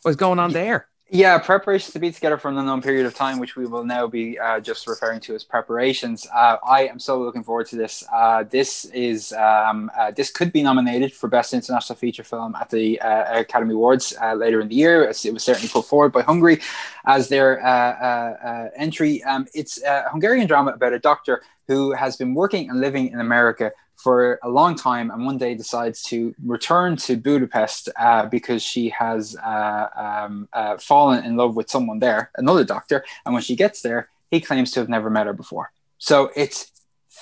[0.03, 0.88] was going on there?
[1.11, 4.05] Yeah, preparations to be together for an unknown period of time, which we will now
[4.05, 6.27] be uh, just referring to as preparations.
[6.31, 8.03] Uh, I am so looking forward to this.
[8.13, 12.69] Uh, this is um, uh, this could be nominated for best international feature film at
[12.69, 15.05] the uh, Academy Awards uh, later in the year.
[15.05, 16.61] It was certainly put forward by Hungary
[17.05, 17.59] as their
[18.77, 19.23] entry.
[19.23, 23.19] Um, it's a Hungarian drama about a doctor who has been working and living in
[23.19, 28.63] America for a long time and one day decides to return to Budapest uh, because
[28.63, 33.03] she has uh, um, uh, fallen in love with someone there, another doctor.
[33.25, 35.71] And when she gets there, he claims to have never met her before.
[35.97, 36.71] So it's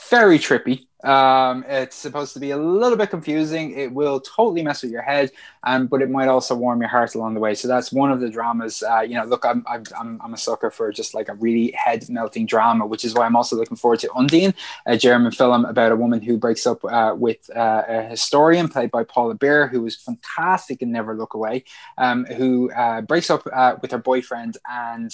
[0.09, 0.86] very trippy.
[1.03, 3.71] Um, it's supposed to be a little bit confusing.
[3.71, 5.31] It will totally mess with your head,
[5.63, 7.53] um, but it might also warm your heart along the way.
[7.53, 8.81] So that's one of the dramas.
[8.81, 12.09] Uh, you know, look, I'm, I'm, I'm a sucker for just like a really head
[12.09, 15.91] melting drama, which is why I'm also looking forward to Undine, a German film about
[15.91, 19.81] a woman who breaks up uh, with uh, a historian played by Paula Beer, who
[19.81, 21.63] was fantastic in Never Look Away,
[21.97, 25.11] um, who uh, breaks up uh, with her boyfriend and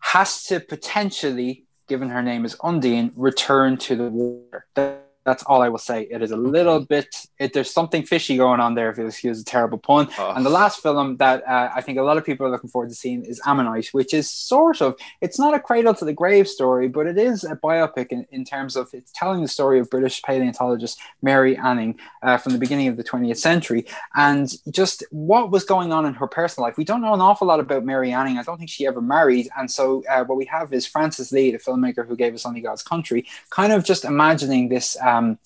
[0.00, 5.07] has to potentially given her name is Undine, return to the water.
[5.28, 6.08] That's all I will say.
[6.10, 7.14] It is a little bit.
[7.38, 8.90] It, there's something fishy going on there.
[8.90, 10.08] If you excuse a terrible pun.
[10.18, 10.32] Oh.
[10.34, 12.88] And the last film that uh, I think a lot of people are looking forward
[12.88, 14.96] to seeing is Ammonite, which is sort of.
[15.20, 18.44] It's not a cradle to the grave story, but it is a biopic in, in
[18.44, 22.88] terms of it's telling the story of British paleontologist Mary Anning uh, from the beginning
[22.88, 23.84] of the 20th century,
[24.16, 26.78] and just what was going on in her personal life.
[26.78, 28.38] We don't know an awful lot about Mary Anning.
[28.38, 31.50] I don't think she ever married, and so uh, what we have is Francis Lee,
[31.50, 34.96] the filmmaker who gave us Only God's Country, kind of just imagining this.
[35.02, 35.38] Um, um,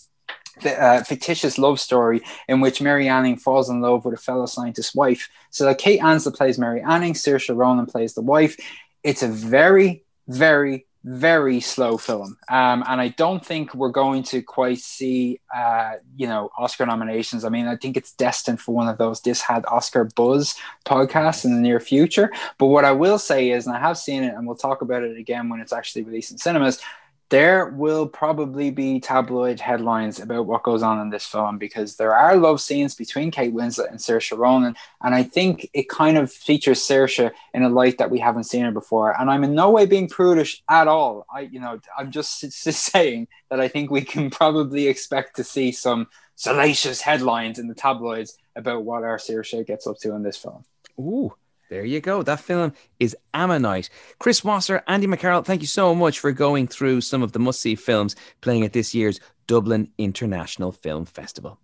[0.65, 4.95] uh, fictitious love story in which Mary Anning falls in love with a fellow scientist's
[4.95, 5.29] wife.
[5.51, 8.57] So that Kate Winslet plays Mary Anning, Saoirse Ronan plays the wife.
[9.03, 14.41] It's a very, very, very slow film, um, and I don't think we're going to
[14.41, 17.45] quite see, uh, you know, Oscar nominations.
[17.45, 20.55] I mean, I think it's destined for one of those "This Had Oscar Buzz"
[20.87, 22.31] podcasts in the near future.
[22.57, 25.03] But what I will say is, and I have seen it, and we'll talk about
[25.03, 26.81] it again when it's actually released in cinemas
[27.33, 32.15] there will probably be tabloid headlines about what goes on in this film because there
[32.15, 36.31] are love scenes between Kate Winslet and Saoirse Ronan, and I think it kind of
[36.31, 39.19] features Saoirse in a light that we haven't seen her before.
[39.19, 41.25] And I'm in no way being prudish at all.
[41.35, 45.45] I, you know, I'm just, just saying that I think we can probably expect to
[45.45, 50.23] see some salacious headlines in the tabloids about what our Saoirse gets up to in
[50.23, 50.67] this film.
[51.01, 51.35] Ooh,
[51.73, 52.23] there you go.
[52.23, 53.89] That film is Ammonite.
[54.19, 57.63] Chris Wasser, Andy McCarroll, thank you so much for going through some of the must
[57.63, 61.59] see films playing at this year's Dublin International Film Festival.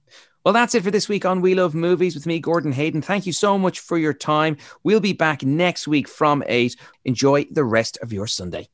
[0.45, 3.03] Well, that's it for this week on We Love Movies with me, Gordon Hayden.
[3.03, 4.57] Thank you so much for your time.
[4.83, 6.75] We'll be back next week from 8.
[7.05, 8.67] Enjoy the rest of your Sunday.